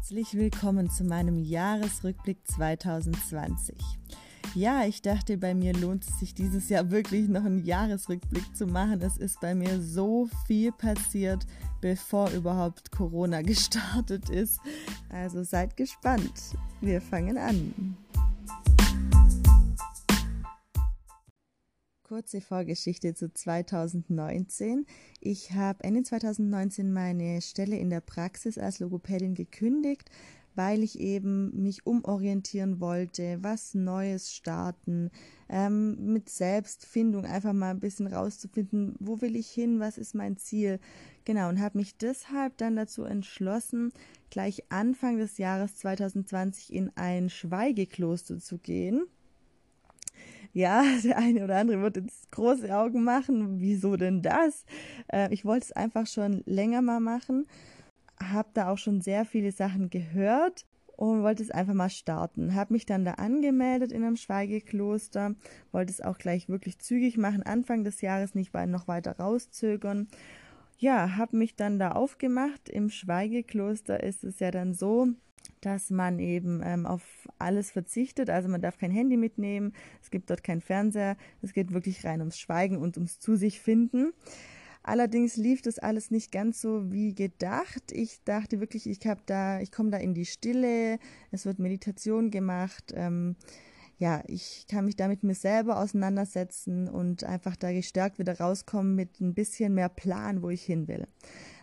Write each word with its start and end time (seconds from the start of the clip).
Herzlich 0.00 0.34
willkommen 0.34 0.88
zu 0.88 1.04
meinem 1.04 1.36
Jahresrückblick 1.36 2.38
2020. 2.48 3.76
Ja, 4.54 4.86
ich 4.86 5.02
dachte, 5.02 5.36
bei 5.36 5.54
mir 5.54 5.74
lohnt 5.74 6.08
es 6.08 6.18
sich 6.18 6.34
dieses 6.34 6.70
Jahr 6.70 6.90
wirklich 6.90 7.28
noch 7.28 7.44
einen 7.44 7.66
Jahresrückblick 7.66 8.56
zu 8.56 8.66
machen. 8.66 9.02
Es 9.02 9.18
ist 9.18 9.40
bei 9.40 9.54
mir 9.54 9.78
so 9.82 10.30
viel 10.46 10.72
passiert, 10.72 11.46
bevor 11.82 12.30
überhaupt 12.30 12.90
Corona 12.90 13.42
gestartet 13.42 14.30
ist. 14.30 14.58
Also 15.10 15.42
seid 15.42 15.76
gespannt. 15.76 16.56
Wir 16.80 17.02
fangen 17.02 17.36
an. 17.36 17.98
Kurze 22.10 22.40
Vorgeschichte 22.40 23.14
zu 23.14 23.32
2019. 23.32 24.84
Ich 25.20 25.52
habe 25.52 25.84
Ende 25.84 26.02
2019 26.02 26.92
meine 26.92 27.40
Stelle 27.40 27.76
in 27.76 27.88
der 27.88 28.00
Praxis 28.00 28.58
als 28.58 28.80
Logopädin 28.80 29.36
gekündigt, 29.36 30.10
weil 30.56 30.82
ich 30.82 30.98
eben 30.98 31.62
mich 31.62 31.86
umorientieren 31.86 32.80
wollte, 32.80 33.38
was 33.42 33.74
Neues 33.74 34.34
starten, 34.34 35.12
ähm, 35.48 36.12
mit 36.12 36.28
Selbstfindung 36.28 37.26
einfach 37.26 37.52
mal 37.52 37.70
ein 37.70 37.78
bisschen 37.78 38.08
rauszufinden, 38.08 38.96
wo 38.98 39.20
will 39.20 39.36
ich 39.36 39.48
hin, 39.48 39.78
was 39.78 39.96
ist 39.96 40.16
mein 40.16 40.36
Ziel. 40.36 40.80
Genau, 41.24 41.48
und 41.48 41.60
habe 41.60 41.78
mich 41.78 41.96
deshalb 41.96 42.56
dann 42.56 42.74
dazu 42.74 43.04
entschlossen, 43.04 43.92
gleich 44.30 44.64
Anfang 44.68 45.18
des 45.18 45.38
Jahres 45.38 45.76
2020 45.76 46.72
in 46.72 46.90
ein 46.96 47.30
Schweigekloster 47.30 48.40
zu 48.40 48.58
gehen 48.58 49.06
ja, 50.52 50.84
der 51.04 51.18
eine 51.18 51.44
oder 51.44 51.56
andere 51.56 51.82
wird 51.82 51.96
jetzt 51.96 52.30
große 52.32 52.74
Augen 52.74 53.04
machen. 53.04 53.60
Wieso 53.60 53.96
denn 53.96 54.22
das? 54.22 54.64
Äh, 55.12 55.32
ich 55.32 55.44
wollte 55.44 55.66
es 55.66 55.72
einfach 55.72 56.06
schon 56.06 56.42
länger 56.46 56.82
mal 56.82 57.00
machen. 57.00 57.46
Habe 58.22 58.50
da 58.54 58.70
auch 58.70 58.78
schon 58.78 59.00
sehr 59.00 59.24
viele 59.24 59.52
Sachen 59.52 59.90
gehört 59.90 60.66
und 60.96 61.22
wollte 61.22 61.42
es 61.42 61.50
einfach 61.50 61.72
mal 61.72 61.88
starten. 61.88 62.54
Habe 62.54 62.74
mich 62.74 62.84
dann 62.84 63.06
da 63.06 63.12
angemeldet 63.12 63.90
in 63.90 64.04
einem 64.04 64.16
Schweigekloster, 64.16 65.34
wollte 65.72 65.92
es 65.92 66.02
auch 66.02 66.18
gleich 66.18 66.50
wirklich 66.50 66.78
zügig 66.78 67.16
machen, 67.16 67.42
Anfang 67.42 67.84
des 67.84 68.02
Jahres 68.02 68.34
nicht 68.34 68.52
noch 68.52 68.86
weiter 68.86 69.12
rauszögern. 69.12 70.08
Ja, 70.80 71.18
habe 71.18 71.36
mich 71.36 71.56
dann 71.56 71.78
da 71.78 71.92
aufgemacht. 71.92 72.70
Im 72.70 72.88
Schweigekloster 72.88 74.02
ist 74.02 74.24
es 74.24 74.40
ja 74.40 74.50
dann 74.50 74.72
so, 74.72 75.08
dass 75.60 75.90
man 75.90 76.18
eben 76.18 76.62
ähm, 76.64 76.86
auf 76.86 77.02
alles 77.38 77.70
verzichtet. 77.70 78.30
Also 78.30 78.48
man 78.48 78.62
darf 78.62 78.78
kein 78.78 78.90
Handy 78.90 79.18
mitnehmen, 79.18 79.74
es 80.00 80.10
gibt 80.10 80.30
dort 80.30 80.42
keinen 80.42 80.62
Fernseher, 80.62 81.18
es 81.42 81.52
geht 81.52 81.74
wirklich 81.74 82.02
rein 82.06 82.20
ums 82.20 82.38
Schweigen 82.38 82.78
und 82.78 82.96
ums 82.96 83.20
Zu 83.20 83.36
sich 83.36 83.60
finden. 83.60 84.14
Allerdings 84.82 85.36
lief 85.36 85.60
das 85.60 85.78
alles 85.78 86.10
nicht 86.10 86.32
ganz 86.32 86.62
so 86.62 86.90
wie 86.90 87.14
gedacht. 87.14 87.92
Ich 87.92 88.24
dachte 88.24 88.60
wirklich, 88.60 88.88
ich 88.88 89.06
habe 89.06 89.20
da, 89.26 89.60
ich 89.60 89.72
komme 89.72 89.90
da 89.90 89.98
in 89.98 90.14
die 90.14 90.24
Stille, 90.24 90.98
es 91.30 91.44
wird 91.44 91.58
Meditation 91.58 92.30
gemacht. 92.30 92.94
Ähm, 92.96 93.36
ja, 94.00 94.22
ich 94.26 94.66
kann 94.66 94.86
mich 94.86 94.96
da 94.96 95.08
mit 95.08 95.24
mir 95.24 95.34
selber 95.34 95.78
auseinandersetzen 95.78 96.88
und 96.88 97.22
einfach 97.22 97.54
da 97.54 97.70
gestärkt 97.70 98.18
wieder 98.18 98.40
rauskommen 98.40 98.94
mit 98.94 99.20
ein 99.20 99.34
bisschen 99.34 99.74
mehr 99.74 99.90
Plan, 99.90 100.42
wo 100.42 100.48
ich 100.48 100.62
hin 100.62 100.88
will. 100.88 101.06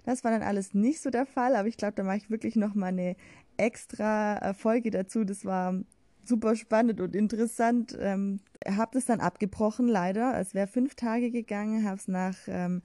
Das 0.05 0.23
war 0.23 0.29
dann 0.29 0.43
alles 0.43 0.75
nicht 0.75 1.01
so 1.01 1.09
der 1.09 1.25
Fall, 1.25 1.55
aber 1.55 1.67
ich 1.67 1.77
glaube, 1.77 1.95
da 1.95 2.03
mache 2.03 2.17
ich 2.17 2.29
wirklich 2.29 2.55
noch 2.55 2.75
mal 2.75 2.87
eine 2.87 3.15
extra 3.57 4.53
Folge 4.53 4.91
dazu. 4.91 5.23
Das 5.23 5.45
war 5.45 5.81
super 6.23 6.55
spannend 6.55 7.01
und 7.01 7.15
interessant. 7.15 7.97
Ähm, 7.99 8.39
habe 8.67 8.91
das 8.93 9.05
dann 9.05 9.19
abgebrochen, 9.19 9.87
leider. 9.87 10.39
Es 10.39 10.53
wäre 10.53 10.67
fünf 10.67 10.93
Tage 10.93 11.31
gegangen, 11.31 11.85
habe 11.85 11.97
es 11.97 12.07
nach 12.07 12.37
ähm, 12.45 12.83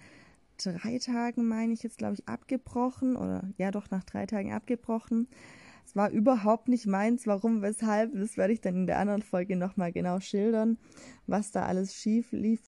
drei 0.56 0.98
Tagen, 0.98 1.46
meine 1.46 1.74
ich 1.74 1.82
jetzt, 1.82 1.98
glaube 1.98 2.14
ich, 2.14 2.26
abgebrochen. 2.26 3.16
Oder 3.16 3.50
ja, 3.58 3.70
doch, 3.70 3.90
nach 3.90 4.04
drei 4.04 4.24
Tagen 4.24 4.54
abgebrochen. 4.54 5.28
Es 5.84 5.96
war 5.96 6.10
überhaupt 6.10 6.68
nicht 6.68 6.86
meins. 6.86 7.26
Warum, 7.26 7.62
weshalb, 7.62 8.12
das 8.14 8.36
werde 8.36 8.52
ich 8.52 8.60
dann 8.60 8.74
in 8.74 8.86
der 8.86 8.98
anderen 8.98 9.22
Folge 9.22 9.56
nochmal 9.56 9.92
genau 9.92 10.20
schildern, 10.20 10.78
was 11.26 11.50
da 11.50 11.66
alles 11.66 11.94
schief 11.94 12.32
lief 12.32 12.60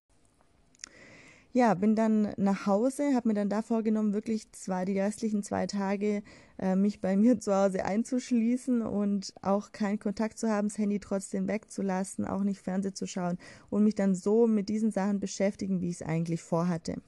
ja, 1.55 1.73
bin 1.73 1.95
dann 1.95 2.33
nach 2.35 2.65
Hause, 2.65 3.15
habe 3.15 3.29
mir 3.29 3.33
dann 3.33 3.47
da 3.47 3.61
vorgenommen, 3.61 4.11
wirklich 4.11 4.51
zwei, 4.51 4.83
die 4.83 4.99
restlichen 4.99 5.41
zwei 5.41 5.67
Tage 5.67 6.21
äh, 6.59 6.75
mich 6.75 6.99
bei 6.99 7.15
mir 7.15 7.39
zu 7.39 7.55
Hause 7.55 7.85
einzuschließen 7.85 8.81
und 8.81 9.33
auch 9.41 9.71
keinen 9.71 9.97
Kontakt 9.97 10.37
zu 10.37 10.49
haben, 10.49 10.67
das 10.67 10.77
Handy 10.77 10.99
trotzdem 10.99 11.47
wegzulassen, 11.47 12.25
auch 12.25 12.43
nicht 12.43 12.59
Fernsehen 12.59 12.93
zu 12.93 13.07
schauen 13.07 13.37
und 13.69 13.85
mich 13.85 13.95
dann 13.95 14.15
so 14.15 14.47
mit 14.47 14.67
diesen 14.67 14.91
Sachen 14.91 15.21
beschäftigen, 15.21 15.79
wie 15.79 15.87
ich 15.87 16.01
es 16.01 16.05
eigentlich 16.05 16.41
vorhatte. 16.41 17.01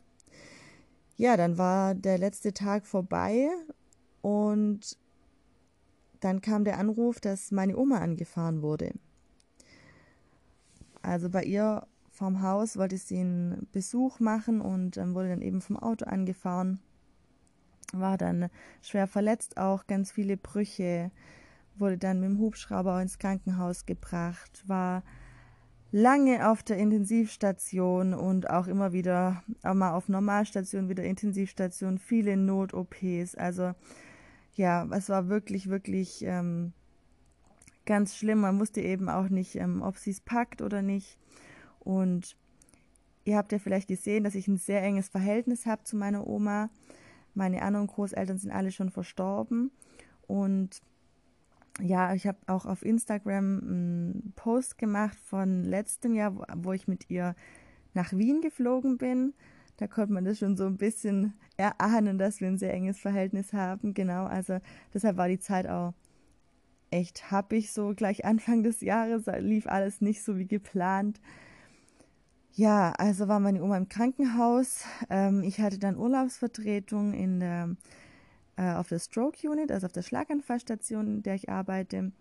Ja, 1.17 1.35
dann 1.35 1.57
war 1.57 1.93
der 1.93 2.17
letzte 2.17 2.53
Tag 2.53 2.85
vorbei 2.85 3.49
und 4.21 4.97
dann 6.19 6.41
kam 6.41 6.63
der 6.63 6.79
Anruf, 6.79 7.19
dass 7.19 7.51
meine 7.51 7.77
Oma 7.77 7.99
angefahren 7.99 8.61
wurde. 8.61 8.93
Also 11.01 11.29
bei 11.29 11.43
ihr 11.43 11.87
vom 12.17 12.41
Haus, 12.41 12.77
wollte 12.77 12.97
sie 12.97 13.19
einen 13.19 13.67
Besuch 13.71 14.19
machen 14.19 14.59
und 14.59 14.97
ähm, 14.97 15.13
wurde 15.13 15.29
dann 15.29 15.41
eben 15.41 15.61
vom 15.61 15.77
Auto 15.77 16.05
angefahren. 16.05 16.79
War 17.93 18.17
dann 18.17 18.49
schwer 18.81 19.07
verletzt 19.07 19.57
auch, 19.57 19.85
ganz 19.85 20.11
viele 20.11 20.35
Brüche, 20.35 21.11
wurde 21.77 21.97
dann 21.99 22.19
mit 22.19 22.29
dem 22.29 22.39
Hubschrauber 22.39 22.99
ins 23.01 23.19
Krankenhaus 23.19 23.85
gebracht, 23.85 24.63
war 24.65 25.03
lange 25.91 26.49
auf 26.49 26.63
der 26.63 26.77
Intensivstation 26.77 28.13
und 28.13 28.49
auch 28.49 28.67
immer 28.67 28.91
wieder 28.91 29.43
auch 29.63 29.75
mal 29.75 29.93
auf 29.93 30.09
Normalstation, 30.09 30.89
wieder 30.89 31.03
Intensivstation, 31.03 31.99
viele 31.99 32.35
Not-OPs. 32.35 33.35
Also 33.35 33.73
ja, 34.57 34.87
es 34.91 35.07
war 35.09 35.29
wirklich, 35.29 35.69
wirklich 35.69 36.23
ähm, 36.23 36.73
ganz 37.85 38.15
schlimm. 38.15 38.41
Man 38.41 38.59
wusste 38.59 38.81
eben 38.81 39.07
auch 39.07 39.29
nicht, 39.29 39.55
ähm, 39.55 39.81
ob 39.81 39.97
sie 39.97 40.09
es 40.09 40.19
packt 40.19 40.61
oder 40.61 40.81
nicht. 40.81 41.17
Und 41.79 42.35
ihr 43.23 43.37
habt 43.37 43.51
ja 43.51 43.59
vielleicht 43.59 43.87
gesehen, 43.87 44.23
dass 44.23 44.35
ich 44.35 44.47
ein 44.47 44.57
sehr 44.57 44.81
enges 44.81 45.09
Verhältnis 45.09 45.67
habe 45.67 45.83
zu 45.83 45.95
meiner 45.95 46.25
Oma. 46.25 46.69
Meine 47.35 47.61
anderen 47.61 47.85
Großeltern 47.85 48.39
sind 48.39 48.51
alle 48.51 48.71
schon 48.71 48.89
verstorben. 48.89 49.71
Und 50.25 50.81
ja, 51.79 52.15
ich 52.15 52.25
habe 52.25 52.39
auch 52.47 52.65
auf 52.65 52.83
Instagram 52.83 53.59
einen 53.59 54.33
Post 54.35 54.79
gemacht 54.79 55.19
von 55.19 55.63
letztem 55.63 56.15
Jahr, 56.15 56.35
wo 56.55 56.73
ich 56.73 56.87
mit 56.87 57.11
ihr 57.11 57.35
nach 57.93 58.11
Wien 58.11 58.41
geflogen 58.41 58.97
bin. 58.97 59.35
Da 59.77 59.87
konnte 59.87 60.13
man 60.13 60.25
das 60.25 60.39
schon 60.39 60.57
so 60.57 60.65
ein 60.65 60.77
bisschen 60.77 61.33
erahnen, 61.55 62.17
dass 62.17 62.41
wir 62.41 62.47
ein 62.47 62.57
sehr 62.57 62.73
enges 62.73 62.99
Verhältnis 62.99 63.53
haben. 63.53 63.93
Genau, 63.93 64.25
also 64.25 64.59
deshalb 64.93 65.17
war 65.17 65.27
die 65.27 65.39
Zeit 65.39 65.67
auch 65.67 65.93
echt 66.89 67.31
happig 67.31 67.71
so 67.71 67.93
gleich 67.95 68.25
Anfang 68.25 68.63
des 68.63 68.81
Jahres. 68.81 69.25
Lief 69.39 69.67
alles 69.67 70.01
nicht 70.01 70.23
so 70.23 70.37
wie 70.37 70.47
geplant. 70.47 71.19
Ja, 72.53 72.91
also 72.97 73.27
war 73.27 73.39
meine 73.39 73.61
Oma 73.61 73.77
im 73.77 73.87
Krankenhaus. 73.87 74.83
Ähm, 75.11 75.43
ich 75.43 75.59
hatte 75.61 75.77
dann 75.77 75.95
Urlaubsvertretung 75.95 77.13
in 77.13 77.39
der, 77.39 77.75
äh, 78.55 78.73
auf 78.73 78.87
der 78.87 78.97
Stroke 78.97 79.47
Unit, 79.47 79.71
also 79.71 79.85
auf 79.85 79.91
der 79.91 80.01
Schlaganfallstation, 80.01 81.07
in 81.07 81.23
der 81.23 81.35
ich 81.35 81.49
arbeite. 81.49 82.11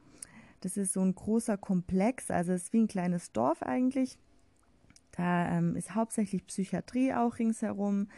Das 0.61 0.77
ist 0.77 0.93
so 0.93 1.01
ein 1.01 1.15
großer 1.15 1.57
Komplex, 1.57 2.31
also 2.31 2.53
es 2.53 2.65
ist 2.65 2.73
wie 2.75 2.81
ein 2.81 2.89
kleines 2.89 3.33
Dorf 3.33 3.63
eigentlich. 3.63 4.19
Da 5.17 5.57
ähm, 5.57 5.77
ist 5.77 5.95
hauptsächlich 5.95 6.47
Psychiatrie 6.47 7.13
auch 7.13 7.39
ringsherum, 7.39 8.09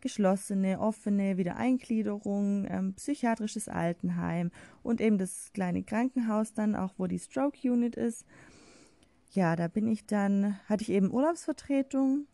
geschlossene, 0.00 0.80
offene 0.80 1.36
Wiedereingliederung, 1.36 2.66
ähm, 2.68 2.94
psychiatrisches 2.94 3.68
Altenheim 3.68 4.50
und 4.82 5.00
eben 5.00 5.18
das 5.18 5.50
kleine 5.52 5.82
Krankenhaus 5.82 6.54
dann 6.54 6.74
auch, 6.74 6.94
wo 6.98 7.06
die 7.06 7.18
Stroke 7.18 7.58
Unit 7.70 7.96
ist 7.96 8.24
ja, 9.36 9.54
da 9.54 9.68
bin 9.68 9.86
ich 9.86 10.06
dann, 10.06 10.58
hatte 10.66 10.82
ich 10.82 10.90
eben 10.90 11.12
Urlaubsvertretung 11.12 12.26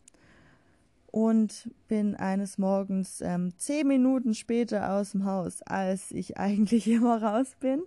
und 1.07 1.69
bin 1.87 2.15
eines 2.15 2.57
Morgens 2.57 3.21
ähm, 3.21 3.53
zehn 3.57 3.87
Minuten 3.87 4.33
später 4.33 4.93
aus 4.93 5.11
dem 5.11 5.25
Haus, 5.25 5.61
als 5.61 6.11
ich 6.11 6.37
eigentlich 6.39 6.87
immer 6.87 7.21
raus 7.21 7.55
bin. 7.59 7.83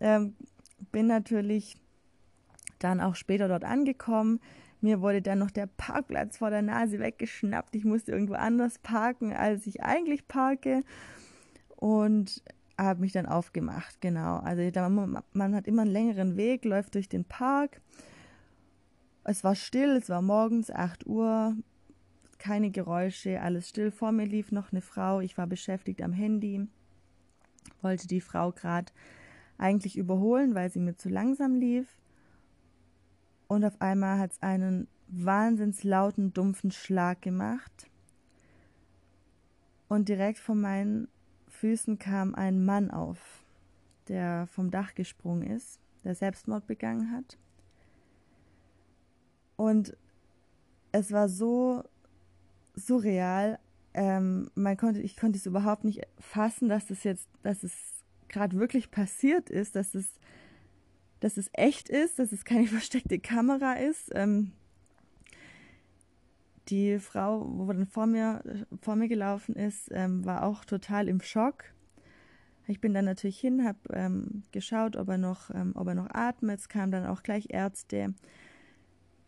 Ähm, 0.00 0.36
bin 0.92 1.06
natürlich 1.06 1.76
dann 2.78 3.00
auch 3.00 3.14
später 3.14 3.48
dort 3.48 3.64
angekommen. 3.64 4.40
Mir 4.80 5.00
wurde 5.00 5.22
dann 5.22 5.38
noch 5.38 5.50
der 5.50 5.66
Parkplatz 5.66 6.38
vor 6.38 6.50
der 6.50 6.62
Nase 6.62 6.98
weggeschnappt. 6.98 7.74
Ich 7.74 7.84
musste 7.84 8.12
irgendwo 8.12 8.34
anders 8.34 8.78
parken, 8.78 9.32
als 9.32 9.66
ich 9.66 9.82
eigentlich 9.82 10.28
parke. 10.28 10.82
Und 11.76 12.42
habe 12.78 13.00
mich 13.00 13.12
dann 13.12 13.26
aufgemacht, 13.26 14.00
genau. 14.00 14.38
Also 14.38 14.62
man 15.32 15.54
hat 15.54 15.66
immer 15.66 15.82
einen 15.82 15.90
längeren 15.90 16.36
Weg, 16.36 16.64
läuft 16.64 16.94
durch 16.94 17.08
den 17.08 17.24
Park 17.24 17.80
es 19.28 19.42
war 19.42 19.56
still, 19.56 19.96
es 19.96 20.08
war 20.08 20.22
morgens 20.22 20.70
8 20.70 21.06
Uhr, 21.06 21.56
keine 22.38 22.70
Geräusche, 22.70 23.40
alles 23.40 23.68
still. 23.68 23.90
Vor 23.90 24.12
mir 24.12 24.24
lief 24.24 24.52
noch 24.52 24.70
eine 24.70 24.80
Frau, 24.80 25.20
ich 25.20 25.36
war 25.36 25.48
beschäftigt 25.48 26.00
am 26.00 26.12
Handy, 26.12 26.68
wollte 27.82 28.06
die 28.06 28.20
Frau 28.20 28.52
gerade 28.52 28.92
eigentlich 29.58 29.98
überholen, 29.98 30.54
weil 30.54 30.70
sie 30.70 30.78
mir 30.78 30.96
zu 30.96 31.08
langsam 31.08 31.56
lief. 31.56 31.88
Und 33.48 33.64
auf 33.64 33.80
einmal 33.80 34.18
hat 34.18 34.32
es 34.32 34.42
einen 34.42 34.88
wahnsinns 35.08 35.84
lauten, 35.84 36.32
dumpfen 36.32 36.70
Schlag 36.72 37.22
gemacht. 37.22 37.88
Und 39.88 40.08
direkt 40.08 40.38
vor 40.38 40.56
meinen 40.56 41.08
Füßen 41.48 41.98
kam 41.98 42.34
ein 42.34 42.64
Mann 42.64 42.90
auf. 42.90 43.44
der 44.08 44.46
vom 44.46 44.70
Dach 44.70 44.94
gesprungen 44.94 45.42
ist, 45.42 45.80
der 46.04 46.14
Selbstmord 46.14 46.66
begangen 46.66 47.10
hat. 47.10 47.36
Und 49.56 49.96
es 50.92 51.10
war 51.12 51.28
so 51.28 51.82
surreal. 52.74 53.58
Ähm, 53.94 54.50
man 54.54 54.76
konnte, 54.76 55.00
ich 55.00 55.16
konnte 55.16 55.38
es 55.38 55.46
überhaupt 55.46 55.84
nicht 55.84 56.06
fassen, 56.18 56.68
dass 56.68 56.86
das 56.86 57.02
jetzt, 57.04 57.28
dass 57.42 57.62
es 57.62 57.72
gerade 58.28 58.58
wirklich 58.58 58.90
passiert 58.90 59.50
ist, 59.50 59.74
dass 59.74 59.94
es, 59.94 60.20
dass 61.20 61.36
es 61.36 61.50
echt 61.52 61.88
ist, 61.88 62.18
dass 62.18 62.32
es 62.32 62.44
keine 62.44 62.66
versteckte 62.66 63.18
Kamera 63.18 63.74
ist. 63.74 64.10
Ähm, 64.14 64.52
die 66.68 66.98
Frau, 66.98 67.46
wo 67.48 67.72
dann 67.72 67.86
vor 67.86 68.06
mir, 68.06 68.42
vor 68.82 68.96
mir 68.96 69.08
gelaufen 69.08 69.54
ist, 69.54 69.88
ähm, 69.92 70.24
war 70.24 70.42
auch 70.42 70.64
total 70.64 71.08
im 71.08 71.20
Schock. 71.20 71.64
Ich 72.66 72.80
bin 72.80 72.92
dann 72.92 73.04
natürlich 73.04 73.38
hin, 73.38 73.64
habe 73.64 73.78
ähm, 73.92 74.42
geschaut, 74.50 74.96
ob 74.96 75.08
er 75.08 75.18
noch, 75.18 75.50
ähm, 75.50 75.72
ob 75.76 75.86
er 75.86 75.94
noch 75.94 76.10
atmet. 76.10 76.58
Es 76.58 76.68
kamen 76.68 76.90
dann 76.90 77.06
auch 77.06 77.22
gleich 77.22 77.46
Ärzte. 77.50 78.14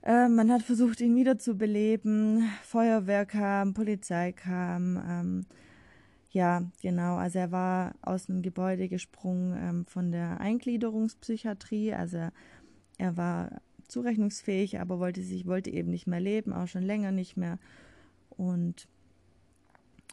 Äh, 0.03 0.29
man 0.29 0.51
hat 0.51 0.63
versucht, 0.63 1.01
ihn 1.01 1.15
wiederzubeleben. 1.15 2.49
Feuerwehr 2.65 3.27
kam, 3.27 3.75
Polizei 3.75 4.33
kam. 4.33 5.45
Ja, 6.31 6.71
genau. 6.83 7.17
Also 7.17 7.39
er 7.39 7.53
war 7.53 7.95
aus 8.03 8.29
einem 8.29 8.43
Gebäude 8.43 8.89
gesprungen 8.89 9.57
ähm, 9.59 9.87
von 9.87 10.13
der 10.13 10.41
Eingliederungspsychiatrie. 10.41 11.95
Also 11.95 12.29
er 12.99 13.17
war 13.17 13.63
zurechnungsfähig, 13.89 14.79
aber 14.79 14.99
wollte 14.99 15.23
sich, 15.23 15.47
wollte 15.47 15.71
eben 15.71 15.91
nicht 15.91 16.07
mehr 16.07 16.21
leben, 16.21 16.53
auch 16.53 16.69
schon 16.69 16.83
länger 16.83 17.13
nicht 17.13 17.37
mehr. 17.37 17.59
Und 18.29 18.89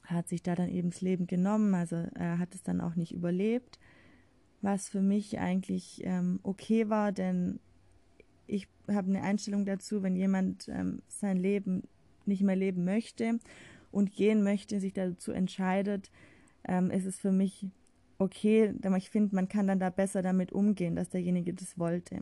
hat 0.05 0.29
sich 0.29 0.41
da 0.41 0.55
dann 0.55 0.69
eben 0.69 0.91
das 0.91 1.01
Leben 1.01 1.27
genommen. 1.27 1.73
Also 1.73 1.95
er 2.15 2.39
hat 2.39 2.55
es 2.55 2.63
dann 2.63 2.79
auch 2.79 2.95
nicht 2.95 3.13
überlebt, 3.13 3.77
was 4.61 4.87
für 4.87 5.01
mich 5.01 5.39
eigentlich 5.39 6.01
ähm, 6.05 6.39
okay 6.43 6.89
war, 6.89 7.11
denn 7.11 7.59
ich 8.47 8.67
habe 8.87 9.09
eine 9.09 9.23
Einstellung 9.23 9.65
dazu, 9.65 10.03
wenn 10.03 10.15
jemand 10.15 10.69
ähm, 10.69 11.01
sein 11.07 11.37
Leben 11.37 11.83
nicht 12.25 12.41
mehr 12.41 12.55
leben 12.55 12.85
möchte 12.85 13.39
und 13.95 14.13
gehen 14.13 14.43
möchte, 14.43 14.81
sich 14.81 14.91
dazu 14.91 15.31
entscheidet, 15.31 16.11
ähm, 16.67 16.91
ist 16.91 17.05
es 17.05 17.17
für 17.17 17.31
mich 17.31 17.67
okay, 18.17 18.73
denn 18.73 18.93
ich 18.95 19.09
finde, 19.09 19.33
man 19.33 19.47
kann 19.47 19.67
dann 19.67 19.79
da 19.79 19.89
besser 19.89 20.21
damit 20.21 20.51
umgehen, 20.51 20.97
dass 20.97 21.09
derjenige 21.09 21.53
das 21.53 21.79
wollte. 21.79 22.19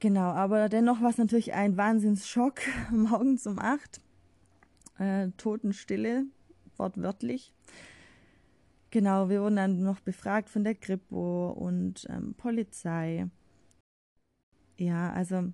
Genau, 0.00 0.30
aber 0.32 0.68
dennoch 0.68 1.00
war 1.00 1.08
es 1.08 1.16
natürlich 1.16 1.54
ein 1.54 1.78
Wahnsinnsschock, 1.78 2.60
morgens 2.90 3.46
um 3.46 3.58
acht, 3.58 4.02
äh, 4.98 5.28
Totenstille, 5.38 6.26
wortwörtlich. 6.76 7.54
Genau, 8.90 9.30
wir 9.30 9.40
wurden 9.40 9.56
dann 9.56 9.82
noch 9.82 10.00
befragt 10.00 10.50
von 10.50 10.62
der 10.62 10.74
Kripo 10.74 11.52
und 11.52 12.06
ähm, 12.10 12.34
Polizei. 12.34 13.28
Ja, 14.76 15.10
also 15.12 15.44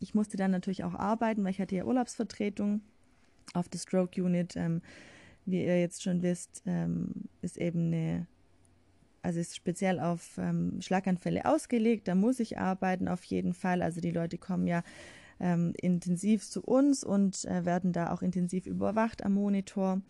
ich 0.00 0.14
musste 0.14 0.36
dann 0.36 0.50
natürlich 0.50 0.84
auch 0.84 0.94
arbeiten, 0.94 1.42
weil 1.44 1.52
ich 1.52 1.60
hatte 1.60 1.76
ja 1.76 1.86
Urlaubsvertretung 1.86 2.82
auf 3.54 3.68
der 3.68 3.78
Stroke 3.78 4.22
Unit. 4.22 4.56
Ähm, 4.56 4.82
wie 5.44 5.64
ihr 5.64 5.80
jetzt 5.80 6.02
schon 6.02 6.22
wisst, 6.22 6.62
ähm, 6.66 7.08
ist 7.40 7.56
eben 7.56 7.86
eine, 7.86 8.26
also 9.22 9.40
ist 9.40 9.56
speziell 9.56 9.98
auf 9.98 10.38
ähm, 10.38 10.80
Schlaganfälle 10.80 11.44
ausgelegt. 11.44 12.08
Da 12.08 12.14
muss 12.14 12.40
ich 12.40 12.58
arbeiten 12.58 13.08
auf 13.08 13.24
jeden 13.24 13.54
Fall. 13.54 13.82
Also 13.82 14.00
die 14.00 14.12
Leute 14.12 14.38
kommen 14.38 14.66
ja 14.66 14.82
ähm, 15.40 15.72
intensiv 15.80 16.48
zu 16.48 16.62
uns 16.62 17.02
und 17.02 17.44
äh, 17.46 17.64
werden 17.64 17.92
da 17.92 18.12
auch 18.12 18.22
intensiv 18.22 18.66
überwacht 18.66 19.24
am 19.24 19.34
Monitor. 19.34 20.00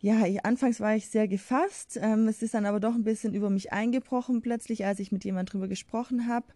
Ja, 0.00 0.26
ich, 0.26 0.44
anfangs 0.44 0.80
war 0.80 0.94
ich 0.94 1.08
sehr 1.08 1.26
gefasst. 1.26 1.98
Ähm, 2.00 2.28
es 2.28 2.42
ist 2.42 2.52
dann 2.52 2.66
aber 2.66 2.80
doch 2.80 2.94
ein 2.94 3.04
bisschen 3.04 3.32
über 3.32 3.48
mich 3.48 3.72
eingebrochen 3.72 4.42
plötzlich, 4.42 4.84
als 4.84 5.00
ich 5.00 5.12
mit 5.12 5.24
jemand 5.24 5.52
drüber 5.52 5.68
gesprochen 5.68 6.28
habe 6.28 6.46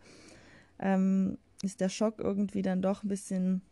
ähm, 0.80 1.38
ist 1.62 1.80
der 1.80 1.88
Schock 1.88 2.18
irgendwie 2.18 2.62
dann 2.62 2.82
doch 2.82 3.04
ein 3.04 3.08
bisschen, 3.08 3.62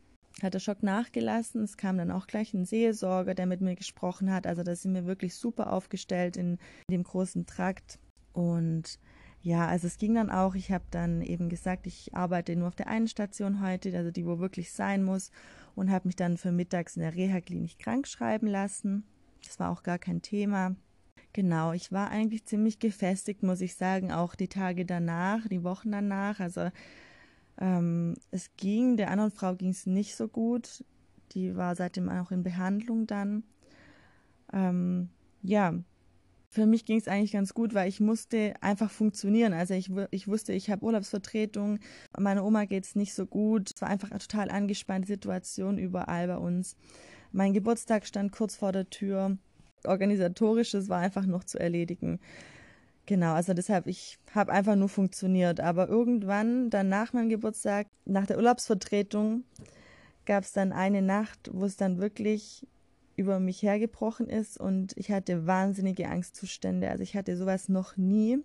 hat 0.42 0.54
der 0.54 0.60
Schock 0.60 0.82
nachgelassen. 0.82 1.62
Es 1.62 1.76
kam 1.76 1.98
dann 1.98 2.10
auch 2.10 2.26
gleich 2.26 2.54
ein 2.54 2.64
Seelsorger, 2.64 3.34
der 3.34 3.46
mit 3.46 3.60
mir 3.60 3.74
gesprochen 3.74 4.32
hat. 4.32 4.46
Also 4.46 4.62
da 4.62 4.74
sind 4.76 4.94
wir 4.94 5.06
wirklich 5.06 5.34
super 5.34 5.72
aufgestellt 5.72 6.36
in, 6.36 6.58
dem 6.90 7.02
großen 7.02 7.46
Trakt. 7.46 7.98
Und 8.32 8.98
ja, 9.42 9.66
also 9.66 9.86
es 9.86 9.98
ging 9.98 10.14
dann 10.14 10.30
auch. 10.30 10.54
Ich 10.54 10.70
habe 10.70 10.84
dann 10.90 11.22
eben 11.22 11.48
gesagt, 11.48 11.86
ich 11.86 12.14
arbeite 12.14 12.54
nur 12.56 12.68
auf 12.68 12.76
der 12.76 12.88
einen 12.88 13.08
Station 13.08 13.62
heute, 13.62 13.96
also 13.96 14.10
die, 14.10 14.26
wo 14.26 14.38
wirklich 14.38 14.72
sein 14.72 15.04
muss, 15.04 15.30
und 15.74 15.90
habe 15.90 16.08
mich 16.08 16.16
dann 16.16 16.36
für 16.36 16.52
mittags 16.52 16.96
in 16.96 17.02
der 17.02 17.14
Reha-Klinik 17.14 17.78
krank 17.78 18.06
schreiben 18.06 18.46
lassen. 18.46 19.04
Das 19.44 19.58
war 19.60 19.70
auch 19.70 19.82
gar 19.82 19.98
kein 19.98 20.22
Thema. 20.22 20.74
Genau, 21.32 21.72
ich 21.72 21.92
war 21.92 22.10
eigentlich 22.10 22.46
ziemlich 22.46 22.78
gefestigt, 22.78 23.42
muss 23.42 23.60
ich 23.60 23.76
sagen, 23.76 24.10
auch 24.10 24.34
die 24.34 24.48
Tage 24.48 24.84
danach, 24.84 25.46
die 25.46 25.62
Wochen 25.62 25.92
danach. 25.92 26.40
Also 26.40 26.70
ähm, 27.60 28.14
es 28.30 28.50
ging, 28.56 28.96
der 28.96 29.10
anderen 29.10 29.30
Frau 29.30 29.54
ging 29.54 29.70
es 29.70 29.86
nicht 29.86 30.16
so 30.16 30.28
gut. 30.28 30.84
Die 31.32 31.56
war 31.56 31.74
seitdem 31.74 32.08
auch 32.08 32.30
in 32.30 32.42
Behandlung 32.42 33.06
dann. 33.06 33.44
Ähm, 34.52 35.10
ja, 35.42 35.74
für 36.50 36.66
mich 36.66 36.84
ging 36.86 36.98
es 36.98 37.08
eigentlich 37.08 37.32
ganz 37.32 37.52
gut, 37.52 37.74
weil 37.74 37.88
ich 37.88 38.00
musste 38.00 38.54
einfach 38.62 38.90
funktionieren. 38.90 39.52
Also 39.52 39.74
ich, 39.74 39.90
ich 40.10 40.28
wusste, 40.28 40.52
ich 40.52 40.70
habe 40.70 40.84
Urlaubsvertretung, 40.84 41.78
meiner 42.18 42.44
Oma 42.44 42.64
geht 42.64 42.84
es 42.84 42.96
nicht 42.96 43.12
so 43.12 43.26
gut. 43.26 43.72
Es 43.74 43.82
war 43.82 43.88
einfach 43.88 44.10
eine 44.10 44.20
total 44.20 44.50
angespannte 44.50 45.08
Situation 45.08 45.78
überall 45.78 46.26
bei 46.26 46.38
uns. 46.38 46.76
Mein 47.32 47.52
Geburtstag 47.52 48.06
stand 48.06 48.32
kurz 48.32 48.56
vor 48.56 48.72
der 48.72 48.88
Tür. 48.88 49.36
Organisatorisches 49.84 50.88
war 50.88 51.00
einfach 51.00 51.26
noch 51.26 51.44
zu 51.44 51.58
erledigen. 51.58 52.18
Genau, 53.08 53.32
also 53.32 53.54
deshalb, 53.54 53.86
ich 53.86 54.18
habe 54.34 54.52
einfach 54.52 54.76
nur 54.76 54.90
funktioniert. 54.90 55.60
Aber 55.60 55.88
irgendwann, 55.88 56.68
dann 56.68 56.90
nach 56.90 57.14
meinem 57.14 57.30
Geburtstag, 57.30 57.86
nach 58.04 58.26
der 58.26 58.36
Urlaubsvertretung, 58.36 59.44
gab 60.26 60.44
es 60.44 60.52
dann 60.52 60.72
eine 60.72 61.00
Nacht, 61.00 61.48
wo 61.54 61.64
es 61.64 61.78
dann 61.78 61.96
wirklich 61.96 62.66
über 63.16 63.40
mich 63.40 63.62
hergebrochen 63.62 64.28
ist 64.28 64.60
und 64.60 64.94
ich 64.98 65.10
hatte 65.10 65.46
wahnsinnige 65.46 66.06
Angstzustände. 66.10 66.90
Also 66.90 67.02
ich 67.02 67.16
hatte 67.16 67.34
sowas 67.38 67.70
noch 67.70 67.96
nie. 67.96 68.40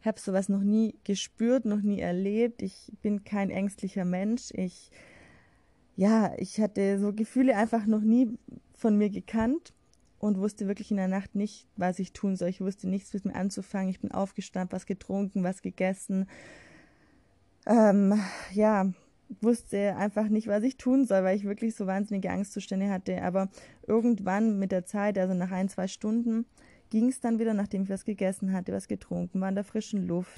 Ich 0.00 0.06
habe 0.06 0.18
sowas 0.18 0.48
noch 0.48 0.62
nie 0.62 0.94
gespürt, 1.04 1.66
noch 1.66 1.82
nie 1.82 2.00
erlebt. 2.00 2.62
Ich 2.62 2.90
bin 3.02 3.24
kein 3.24 3.50
ängstlicher 3.50 4.06
Mensch. 4.06 4.52
Ich, 4.54 4.90
ja, 5.96 6.32
ich 6.38 6.58
hatte 6.62 6.98
so 6.98 7.12
Gefühle 7.12 7.58
einfach 7.58 7.84
noch 7.84 8.00
nie 8.00 8.38
von 8.72 8.96
mir 8.96 9.10
gekannt 9.10 9.74
und 10.20 10.38
wusste 10.38 10.68
wirklich 10.68 10.90
in 10.90 10.98
der 10.98 11.08
Nacht 11.08 11.34
nicht, 11.34 11.66
was 11.76 11.98
ich 11.98 12.12
tun 12.12 12.36
soll. 12.36 12.50
Ich 12.50 12.60
wusste 12.60 12.88
nichts 12.88 13.12
mit 13.14 13.24
mir 13.24 13.34
anzufangen. 13.34 13.88
Ich 13.88 14.00
bin 14.00 14.12
aufgestanden, 14.12 14.70
was 14.70 14.84
getrunken, 14.84 15.42
was 15.42 15.62
gegessen. 15.62 16.26
Ähm, 17.66 18.20
ja, 18.52 18.92
wusste 19.40 19.96
einfach 19.96 20.28
nicht, 20.28 20.46
was 20.46 20.62
ich 20.62 20.76
tun 20.76 21.06
soll, 21.06 21.24
weil 21.24 21.36
ich 21.36 21.44
wirklich 21.44 21.74
so 21.74 21.86
wahnsinnige 21.86 22.30
Angstzustände 22.30 22.90
hatte. 22.90 23.22
Aber 23.22 23.48
irgendwann 23.86 24.58
mit 24.58 24.72
der 24.72 24.84
Zeit, 24.84 25.16
also 25.18 25.32
nach 25.32 25.52
ein, 25.52 25.70
zwei 25.70 25.88
Stunden, 25.88 26.44
ging 26.90 27.08
es 27.08 27.20
dann 27.20 27.38
wieder, 27.38 27.54
nachdem 27.54 27.84
ich 27.84 27.90
was 27.90 28.04
gegessen 28.04 28.52
hatte, 28.52 28.72
was 28.72 28.88
getrunken, 28.88 29.40
war 29.40 29.48
in 29.48 29.54
der 29.54 29.64
frischen 29.64 30.06
Luft. 30.06 30.36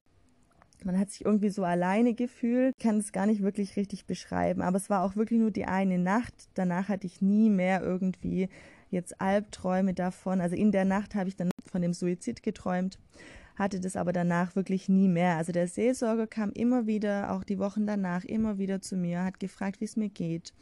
Man 0.84 0.98
hat 0.98 1.10
sich 1.10 1.24
irgendwie 1.24 1.50
so 1.50 1.64
alleine 1.64 2.14
gefühlt, 2.14 2.74
kann 2.78 2.98
es 2.98 3.12
gar 3.12 3.26
nicht 3.26 3.42
wirklich 3.42 3.76
richtig 3.76 4.06
beschreiben, 4.06 4.62
aber 4.62 4.76
es 4.76 4.90
war 4.90 5.02
auch 5.02 5.16
wirklich 5.16 5.40
nur 5.40 5.50
die 5.50 5.66
eine 5.66 5.98
Nacht. 5.98 6.34
Danach 6.54 6.88
hatte 6.88 7.06
ich 7.06 7.22
nie 7.22 7.50
mehr 7.50 7.82
irgendwie 7.82 8.48
jetzt 8.90 9.20
Albträume 9.20 9.94
davon. 9.94 10.40
Also 10.40 10.54
in 10.54 10.72
der 10.72 10.84
Nacht 10.84 11.14
habe 11.14 11.28
ich 11.28 11.36
dann 11.36 11.50
von 11.70 11.82
dem 11.82 11.92
Suizid 11.92 12.42
geträumt, 12.42 12.98
hatte 13.56 13.80
das 13.80 13.96
aber 13.96 14.12
danach 14.12 14.54
wirklich 14.54 14.88
nie 14.88 15.08
mehr. 15.08 15.36
Also 15.36 15.52
der 15.52 15.68
Seelsorger 15.68 16.26
kam 16.26 16.50
immer 16.52 16.86
wieder, 16.86 17.32
auch 17.32 17.44
die 17.44 17.58
Wochen 17.58 17.86
danach, 17.86 18.24
immer 18.24 18.58
wieder 18.58 18.80
zu 18.80 18.96
mir, 18.96 19.24
hat 19.24 19.40
gefragt, 19.40 19.80
wie 19.80 19.86
es 19.86 19.96
mir 19.96 20.10
geht, 20.10 20.52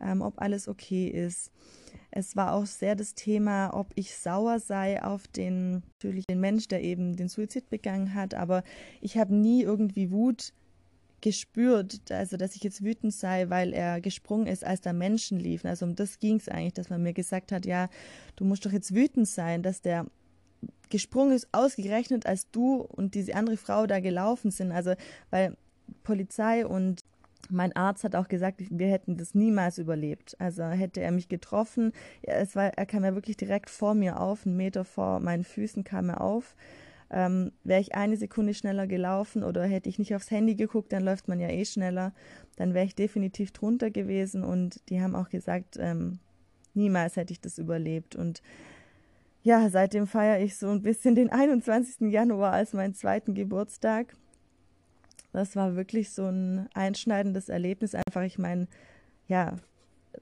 ähm, 0.00 0.20
ob 0.22 0.40
alles 0.40 0.68
okay 0.68 1.08
ist. 1.08 1.50
Es 2.14 2.36
war 2.36 2.52
auch 2.52 2.66
sehr 2.66 2.94
das 2.94 3.14
Thema, 3.14 3.70
ob 3.72 3.90
ich 3.94 4.14
sauer 4.14 4.60
sei 4.60 5.02
auf 5.02 5.26
den, 5.28 5.82
natürlich 5.94 6.26
den 6.26 6.40
Mensch, 6.40 6.68
der 6.68 6.82
eben 6.82 7.16
den 7.16 7.28
Suizid 7.28 7.70
begangen 7.70 8.14
hat, 8.14 8.34
aber 8.34 8.62
ich 9.00 9.16
habe 9.16 9.34
nie 9.34 9.62
irgendwie 9.62 10.10
Wut 10.10 10.52
gespürt, 11.22 12.00
also 12.10 12.36
dass 12.36 12.54
ich 12.54 12.62
jetzt 12.62 12.84
wütend 12.84 13.14
sei, 13.14 13.48
weil 13.48 13.72
er 13.72 14.02
gesprungen 14.02 14.46
ist, 14.46 14.62
als 14.62 14.82
da 14.82 14.92
Menschen 14.92 15.38
liefen. 15.38 15.68
Also 15.68 15.86
um 15.86 15.94
das 15.94 16.18
ging 16.18 16.36
es 16.36 16.48
eigentlich, 16.48 16.74
dass 16.74 16.90
man 16.90 17.02
mir 17.02 17.14
gesagt 17.14 17.50
hat, 17.50 17.64
ja, 17.64 17.88
du 18.36 18.44
musst 18.44 18.66
doch 18.66 18.72
jetzt 18.72 18.94
wütend 18.94 19.26
sein, 19.26 19.62
dass 19.62 19.80
der 19.80 20.06
gesprungen 20.90 21.32
ist, 21.32 21.48
ausgerechnet 21.52 22.26
als 22.26 22.50
du 22.50 22.82
und 22.82 23.14
diese 23.14 23.34
andere 23.34 23.56
Frau 23.56 23.86
da 23.86 24.00
gelaufen 24.00 24.50
sind. 24.50 24.72
Also 24.72 24.94
weil 25.30 25.56
Polizei 26.02 26.66
und 26.66 27.01
mein 27.52 27.74
Arzt 27.76 28.04
hat 28.04 28.16
auch 28.16 28.28
gesagt, 28.28 28.62
wir 28.70 28.88
hätten 28.88 29.16
das 29.16 29.34
niemals 29.34 29.78
überlebt. 29.78 30.36
Also 30.38 30.64
hätte 30.64 31.00
er 31.00 31.12
mich 31.12 31.28
getroffen, 31.28 31.92
es 32.22 32.56
war, 32.56 32.72
er 32.76 32.86
kam 32.86 33.04
ja 33.04 33.14
wirklich 33.14 33.36
direkt 33.36 33.70
vor 33.70 33.94
mir 33.94 34.20
auf, 34.20 34.46
einen 34.46 34.56
Meter 34.56 34.84
vor 34.84 35.20
meinen 35.20 35.44
Füßen 35.44 35.84
kam 35.84 36.08
er 36.08 36.20
auf. 36.20 36.54
Ähm, 37.10 37.52
Wäre 37.62 37.80
ich 37.80 37.94
eine 37.94 38.16
Sekunde 38.16 38.54
schneller 38.54 38.86
gelaufen 38.86 39.44
oder 39.44 39.64
hätte 39.64 39.88
ich 39.88 39.98
nicht 39.98 40.14
aufs 40.14 40.30
Handy 40.30 40.54
geguckt, 40.54 40.92
dann 40.92 41.04
läuft 41.04 41.28
man 41.28 41.40
ja 41.40 41.48
eh 41.48 41.64
schneller, 41.64 42.12
dann 42.56 42.72
wäre 42.72 42.86
ich 42.86 42.94
definitiv 42.94 43.52
drunter 43.52 43.90
gewesen 43.90 44.42
und 44.42 44.80
die 44.88 45.02
haben 45.02 45.14
auch 45.14 45.28
gesagt, 45.28 45.76
ähm, 45.78 46.20
niemals 46.74 47.16
hätte 47.16 47.32
ich 47.32 47.40
das 47.40 47.58
überlebt. 47.58 48.16
Und 48.16 48.42
ja, 49.42 49.68
seitdem 49.68 50.06
feiere 50.06 50.40
ich 50.40 50.56
so 50.56 50.68
ein 50.68 50.82
bisschen 50.82 51.14
den 51.14 51.30
21. 51.30 52.10
Januar 52.12 52.52
als 52.52 52.72
meinen 52.72 52.94
zweiten 52.94 53.34
Geburtstag. 53.34 54.14
Das 55.32 55.56
war 55.56 55.76
wirklich 55.76 56.10
so 56.10 56.26
ein 56.26 56.68
einschneidendes 56.74 57.48
Erlebnis. 57.48 57.94
Einfach, 57.94 58.22
ich 58.22 58.38
meine, 58.38 58.68
ja, 59.28 59.56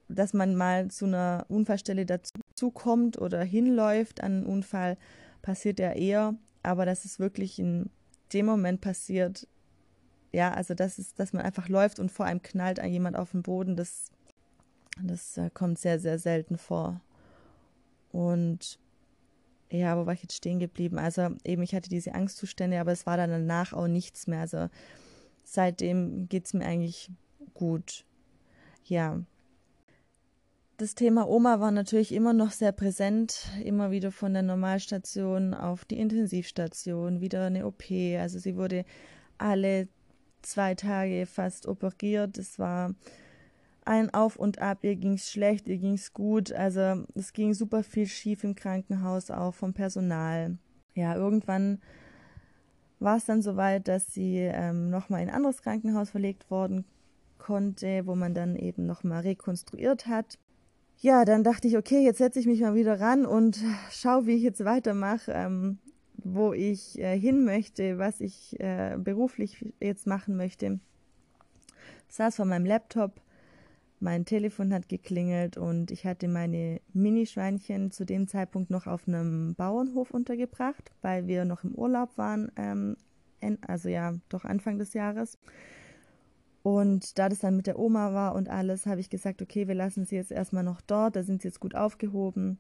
dass 0.08 0.32
man 0.32 0.54
mal 0.54 0.88
zu 0.88 1.06
einer 1.06 1.46
Unfallstelle 1.48 2.06
dazukommt 2.06 3.18
oder 3.18 3.42
hinläuft 3.42 4.22
an 4.22 4.32
einen 4.32 4.46
Unfall, 4.46 4.96
passiert 5.42 5.78
ja 5.80 5.92
eher. 5.92 6.34
Aber 6.62 6.86
dass 6.86 7.04
es 7.04 7.18
wirklich 7.18 7.58
in 7.58 7.90
dem 8.32 8.46
Moment 8.46 8.80
passiert, 8.80 9.48
ja, 10.32 10.52
also 10.52 10.74
das 10.74 10.98
ist, 10.98 11.18
dass 11.18 11.32
man 11.32 11.44
einfach 11.44 11.68
läuft 11.68 11.98
und 11.98 12.12
vor 12.12 12.26
einem 12.26 12.42
knallt 12.42 12.82
jemand 12.84 13.16
auf 13.16 13.32
den 13.32 13.42
Boden, 13.42 13.76
das, 13.76 14.10
das 15.02 15.36
äh, 15.36 15.50
kommt 15.50 15.78
sehr, 15.78 15.98
sehr 15.98 16.18
selten 16.18 16.56
vor. 16.56 17.00
Und 18.12 18.78
ja, 19.70 19.96
wo 19.96 20.06
war 20.06 20.14
ich 20.14 20.22
jetzt 20.22 20.36
stehen 20.36 20.58
geblieben? 20.58 20.98
Also 20.98 21.30
eben, 21.44 21.62
ich 21.62 21.74
hatte 21.74 21.88
diese 21.88 22.14
Angstzustände, 22.14 22.80
aber 22.80 22.92
es 22.92 23.06
war 23.06 23.16
dann 23.16 23.30
danach 23.30 23.72
auch 23.72 23.86
nichts 23.86 24.26
mehr. 24.26 24.40
Also 24.40 24.68
seitdem 25.44 26.28
geht 26.28 26.46
es 26.46 26.54
mir 26.54 26.66
eigentlich 26.66 27.10
gut. 27.54 28.04
Ja. 28.84 29.20
Das 30.76 30.94
Thema 30.94 31.28
Oma 31.28 31.60
war 31.60 31.70
natürlich 31.70 32.12
immer 32.12 32.32
noch 32.32 32.52
sehr 32.52 32.72
präsent, 32.72 33.50
immer 33.62 33.90
wieder 33.90 34.10
von 34.10 34.32
der 34.32 34.42
Normalstation 34.42 35.52
auf 35.52 35.84
die 35.84 35.98
Intensivstation, 35.98 37.20
wieder 37.20 37.46
eine 37.46 37.66
OP. 37.66 37.84
Also 38.18 38.38
sie 38.38 38.56
wurde 38.56 38.84
alle 39.36 39.88
zwei 40.42 40.74
Tage 40.74 41.26
fast 41.26 41.66
operiert. 41.66 42.38
Es 42.38 42.58
war 42.58 42.94
ein 43.84 44.12
Auf 44.12 44.36
und 44.36 44.58
Ab, 44.58 44.78
ihr 44.82 44.96
ging 44.96 45.14
es 45.14 45.30
schlecht, 45.30 45.68
ihr 45.68 45.78
ging 45.78 45.94
es 45.94 46.12
gut. 46.12 46.52
Also 46.52 47.04
es 47.14 47.32
ging 47.32 47.54
super 47.54 47.82
viel 47.82 48.06
schief 48.06 48.44
im 48.44 48.54
Krankenhaus, 48.54 49.30
auch 49.30 49.54
vom 49.54 49.72
Personal. 49.72 50.58
Ja, 50.94 51.14
irgendwann 51.14 51.80
war 52.98 53.16
es 53.16 53.24
dann 53.24 53.42
soweit, 53.42 53.88
dass 53.88 54.12
sie 54.12 54.38
ähm, 54.38 54.90
nochmal 54.90 55.22
in 55.22 55.28
ein 55.28 55.34
anderes 55.34 55.62
Krankenhaus 55.62 56.10
verlegt 56.10 56.50
worden 56.50 56.84
konnte, 57.38 58.06
wo 58.06 58.14
man 58.14 58.34
dann 58.34 58.56
eben 58.56 58.86
nochmal 58.86 59.22
rekonstruiert 59.22 60.06
hat. 60.06 60.38
Ja, 60.98 61.24
dann 61.24 61.42
dachte 61.42 61.66
ich, 61.66 61.78
okay, 61.78 62.04
jetzt 62.04 62.18
setze 62.18 62.38
ich 62.38 62.46
mich 62.46 62.60
mal 62.60 62.74
wieder 62.74 63.00
ran 63.00 63.24
und 63.24 63.58
schaue, 63.90 64.26
wie 64.26 64.34
ich 64.34 64.42
jetzt 64.42 64.64
weitermache, 64.66 65.32
ähm, 65.32 65.78
wo 66.16 66.52
ich 66.52 66.98
äh, 66.98 67.18
hin 67.18 67.44
möchte, 67.44 67.96
was 67.96 68.20
ich 68.20 68.60
äh, 68.60 68.98
beruflich 68.98 69.72
jetzt 69.80 70.06
machen 70.06 70.36
möchte. 70.36 70.78
Ich 72.08 72.16
saß 72.16 72.36
vor 72.36 72.44
meinem 72.44 72.66
Laptop, 72.66 73.20
mein 74.00 74.24
Telefon 74.24 74.72
hat 74.72 74.88
geklingelt 74.88 75.58
und 75.58 75.90
ich 75.90 76.06
hatte 76.06 76.26
meine 76.26 76.80
Minischweinchen 76.92 77.90
zu 77.90 78.04
dem 78.04 78.26
Zeitpunkt 78.26 78.70
noch 78.70 78.86
auf 78.86 79.06
einem 79.06 79.54
Bauernhof 79.54 80.10
untergebracht, 80.10 80.90
weil 81.02 81.26
wir 81.26 81.44
noch 81.44 81.64
im 81.64 81.74
Urlaub 81.74 82.16
waren, 82.16 82.50
ähm, 82.56 82.96
also 83.66 83.88
ja, 83.88 84.14
doch 84.30 84.44
Anfang 84.44 84.78
des 84.78 84.94
Jahres. 84.94 85.38
Und 86.62 87.18
da 87.18 87.28
das 87.28 87.38
dann 87.38 87.56
mit 87.56 87.66
der 87.66 87.78
Oma 87.78 88.12
war 88.12 88.34
und 88.34 88.48
alles, 88.48 88.86
habe 88.86 89.00
ich 89.00 89.10
gesagt, 89.10 89.40
okay, 89.40 89.68
wir 89.68 89.74
lassen 89.74 90.04
sie 90.04 90.16
jetzt 90.16 90.32
erstmal 90.32 90.64
noch 90.64 90.80
dort, 90.80 91.16
da 91.16 91.22
sind 91.22 91.42
sie 91.42 91.48
jetzt 91.48 91.60
gut 91.60 91.74
aufgehoben 91.74 92.58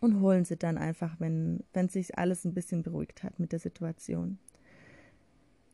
und 0.00 0.20
holen 0.20 0.44
sie 0.44 0.56
dann 0.56 0.78
einfach, 0.78 1.16
wenn, 1.18 1.64
wenn 1.72 1.88
sich 1.88 2.18
alles 2.18 2.44
ein 2.44 2.54
bisschen 2.54 2.82
beruhigt 2.82 3.22
hat 3.22 3.38
mit 3.38 3.52
der 3.52 3.58
Situation. 3.58 4.38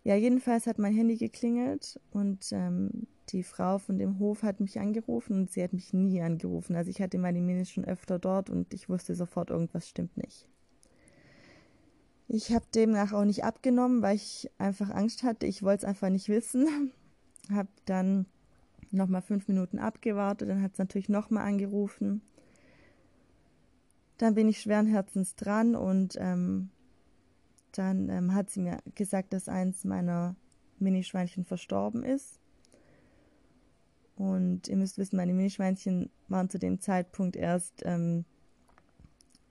Ja, 0.09 0.15
jedenfalls 0.15 0.67
hat 0.67 0.79
mein 0.79 0.95
Handy 0.95 1.19
geklingelt 1.19 2.01
und 2.13 2.51
ähm, 2.53 3.07
die 3.29 3.43
Frau 3.43 3.77
von 3.77 3.99
dem 3.99 4.19
Hof 4.19 4.43
hat 4.43 4.59
mich 4.59 4.81
angerufen 4.81 5.35
und 5.35 5.51
sie 5.51 5.63
hat 5.63 5.75
mich 5.75 5.93
nie 5.93 6.23
angerufen. 6.23 6.77
Also 6.77 6.89
ich 6.89 7.03
hatte 7.03 7.19
meine 7.19 7.43
Minis 7.43 7.69
schon 7.71 7.85
öfter 7.85 8.19
dort 8.19 8.49
und 8.49 8.73
ich 8.73 8.89
wusste 8.89 9.15
sofort, 9.15 9.51
irgendwas 9.51 9.87
stimmt 9.87 10.17
nicht. 10.17 10.49
Ich 12.27 12.55
habe 12.55 12.65
demnach 12.75 13.13
auch 13.13 13.27
nicht 13.27 13.45
abgenommen, 13.45 14.01
weil 14.01 14.17
ich 14.17 14.51
einfach 14.57 14.89
Angst 14.89 15.25
hatte. 15.25 15.45
Ich 15.45 15.63
wollte 15.63 15.85
es 15.85 15.85
einfach 15.85 16.09
nicht 16.09 16.31
wissen. 16.31 16.91
habe 17.53 17.69
dann 17.85 18.25
nochmal 18.91 19.21
fünf 19.21 19.47
Minuten 19.47 19.79
abgewartet, 19.79 20.49
dann 20.49 20.63
hat 20.63 20.73
es 20.73 20.79
natürlich 20.79 21.11
nochmal 21.11 21.47
angerufen. 21.47 22.23
Dann 24.17 24.35
bin 24.35 24.49
ich 24.49 24.63
schweren 24.63 24.87
Herzens 24.87 25.37
dran 25.37 25.77
und 25.77 26.17
ähm, 26.19 26.71
dann 27.73 28.09
ähm, 28.09 28.35
hat 28.35 28.51
sie 28.51 28.61
mir 28.61 28.79
gesagt, 28.95 29.33
dass 29.33 29.49
eins 29.49 29.85
meiner 29.85 30.37
Minischweinchen 30.79 31.45
verstorben 31.45 32.03
ist. 32.03 32.39
Und 34.17 34.69
ihr 34.69 34.77
müsst 34.77 34.99
wissen, 34.99 35.17
meine 35.17 35.33
Minischweinchen 35.33 36.11
waren 36.29 36.51
zu 36.51 36.59
dem 36.59 36.81
Zeitpunkt 36.81 37.37
erst 37.37 37.83
ähm, 37.85 38.25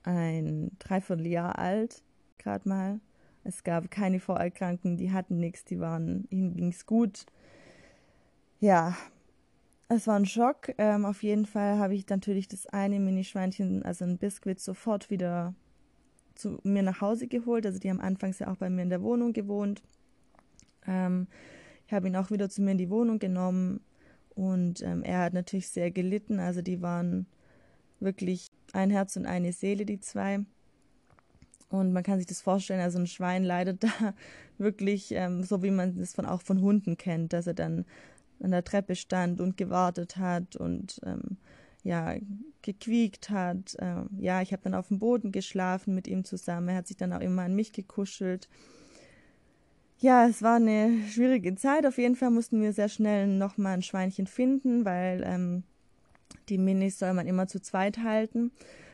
ein 0.03 0.71
Dreivierteljahr 0.79 1.57
alt, 1.57 2.03
gerade 2.37 2.67
mal. 2.67 2.99
Es 3.43 3.63
gab 3.63 3.89
keine 3.89 4.19
Vorerkrankungen, 4.19 4.97
die 4.97 5.13
hatten 5.13 5.39
nichts, 5.39 5.63
die 5.63 5.79
waren, 5.79 6.27
ihnen 6.29 6.53
ging 6.55 6.69
es 6.69 6.85
gut. 6.85 7.25
Ja, 8.59 8.97
es 9.87 10.05
war 10.07 10.17
ein 10.17 10.25
Schock. 10.25 10.73
Ähm, 10.77 11.05
auf 11.05 11.23
jeden 11.23 11.45
Fall 11.45 11.77
habe 11.77 11.95
ich 11.95 12.07
natürlich 12.09 12.49
das 12.49 12.67
eine 12.67 12.99
Minischweinchen, 12.99 13.83
also 13.83 14.03
ein 14.03 14.17
Biskuit, 14.17 14.59
sofort 14.59 15.09
wieder 15.09 15.53
zu 16.37 16.59
mir 16.63 16.83
nach 16.83 17.01
Hause 17.01 17.27
geholt. 17.27 17.65
Also 17.65 17.79
die 17.79 17.89
haben 17.89 17.99
anfangs 17.99 18.39
ja 18.39 18.51
auch 18.51 18.57
bei 18.57 18.69
mir 18.69 18.83
in 18.83 18.89
der 18.89 19.01
Wohnung 19.01 19.33
gewohnt. 19.33 19.81
Ähm, 20.85 21.27
ich 21.85 21.93
habe 21.93 22.07
ihn 22.07 22.15
auch 22.15 22.31
wieder 22.31 22.49
zu 22.49 22.61
mir 22.61 22.71
in 22.71 22.77
die 22.77 22.89
Wohnung 22.89 23.19
genommen 23.19 23.81
und 24.35 24.81
ähm, 24.83 25.03
er 25.03 25.19
hat 25.19 25.33
natürlich 25.33 25.69
sehr 25.69 25.91
gelitten. 25.91 26.39
Also 26.39 26.61
die 26.61 26.81
waren 26.81 27.25
wirklich 27.99 28.47
ein 28.73 28.89
Herz 28.89 29.15
und 29.15 29.25
eine 29.25 29.51
Seele, 29.53 29.85
die 29.85 29.99
zwei. 29.99 30.45
Und 31.69 31.91
man 31.91 32.03
kann 32.03 32.17
sich 32.17 32.27
das 32.27 32.41
vorstellen, 32.41 32.79
also 32.79 32.99
ein 32.99 33.07
Schwein 33.07 33.43
leidet 33.43 33.83
da 33.83 34.13
wirklich 34.57 35.11
ähm, 35.11 35.43
so, 35.43 35.63
wie 35.63 35.71
man 35.71 35.97
es 35.99 36.13
von, 36.13 36.25
auch 36.25 36.41
von 36.41 36.61
Hunden 36.61 36.97
kennt, 36.97 37.33
dass 37.33 37.47
er 37.47 37.53
dann 37.53 37.85
an 38.39 38.51
der 38.51 38.63
Treppe 38.63 38.95
stand 38.95 39.41
und 39.41 39.57
gewartet 39.57 40.17
hat 40.17 40.55
und 40.55 40.99
ähm, 41.03 41.37
ja, 41.83 42.15
gequiekt 42.61 43.29
hat. 43.29 43.75
Äh, 43.79 44.03
ja, 44.19 44.41
ich 44.41 44.51
habe 44.51 44.63
dann 44.63 44.73
auf 44.73 44.89
dem 44.89 44.99
Boden 44.99 45.31
geschlafen 45.31 45.95
mit 45.95 46.07
ihm 46.07 46.23
zusammen. 46.23 46.69
Er 46.69 46.75
hat 46.75 46.87
sich 46.87 46.97
dann 46.97 47.13
auch 47.13 47.21
immer 47.21 47.43
an 47.43 47.55
mich 47.55 47.71
gekuschelt. 47.71 48.49
Ja, 49.99 50.27
es 50.27 50.43
war 50.43 50.57
eine 50.57 50.91
schwierige 51.09 51.55
Zeit. 51.55 51.85
Auf 51.85 51.97
jeden 51.97 52.15
Fall 52.15 52.29
mussten 52.29 52.61
wir 52.61 52.73
sehr 52.73 52.89
schnell 52.89 53.27
nochmal 53.27 53.73
ein 53.73 53.81
Schweinchen 53.81 54.27
finden, 54.27 54.85
weil 54.85 55.23
ähm, 55.25 55.63
die 56.49 56.57
Minis 56.57 56.99
soll 56.99 57.13
man 57.13 57.25
immer 57.25 57.47
zu 57.47 57.59
zweit 57.61 57.99
halten. 57.99 58.51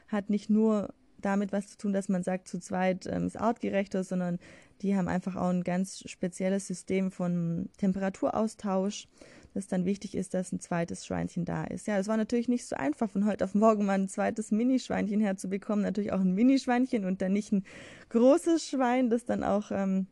Hat 0.08 0.30
nicht 0.30 0.50
nur 0.50 0.94
damit 1.20 1.52
was 1.52 1.68
zu 1.68 1.78
tun, 1.78 1.94
dass 1.94 2.10
man 2.10 2.24
sagt, 2.24 2.48
zu 2.48 2.60
zweit 2.60 3.08
ähm, 3.08 3.28
ist 3.28 3.40
artgerechter, 3.40 4.04
sondern 4.04 4.40
die 4.82 4.96
haben 4.96 5.08
einfach 5.08 5.36
auch 5.36 5.50
ein 5.50 5.64
ganz 5.64 6.04
spezielles 6.06 6.68
System 6.68 7.12
von 7.12 7.70
Temperaturaustausch 7.78 9.08
dass 9.54 9.68
dann 9.68 9.86
wichtig 9.86 10.16
ist, 10.16 10.34
dass 10.34 10.52
ein 10.52 10.60
zweites 10.60 11.06
Schweinchen 11.06 11.46
da 11.46 11.64
ist. 11.64 11.88
Ja, 11.88 11.98
es 11.98 12.08
war 12.08 12.18
natürlich 12.18 12.48
nicht 12.48 12.66
so 12.66 12.76
einfach, 12.76 13.10
von 13.10 13.26
heute 13.26 13.46
auf 13.46 13.54
morgen 13.54 13.86
mal 13.86 13.94
ein 13.94 14.10
zweites 14.10 14.52
Minischweinchen 14.52 15.22
herzubekommen. 15.22 15.84
Natürlich 15.84 16.12
auch 16.12 16.20
ein 16.20 16.34
Minischweinchen 16.34 17.06
und 17.06 17.22
dann 17.22 17.34
nicht 17.34 17.52
ein 17.52 17.64
großes 18.10 18.66
Schwein, 18.66 19.10
das 19.10 19.26
dann 19.26 19.44
auch 19.44 19.72
ähm, 19.72 20.08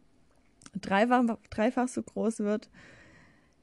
dreifach, 0.79 1.37
dreifach 1.49 1.87
so 1.87 2.03
groß 2.03 2.39
wird. 2.39 2.69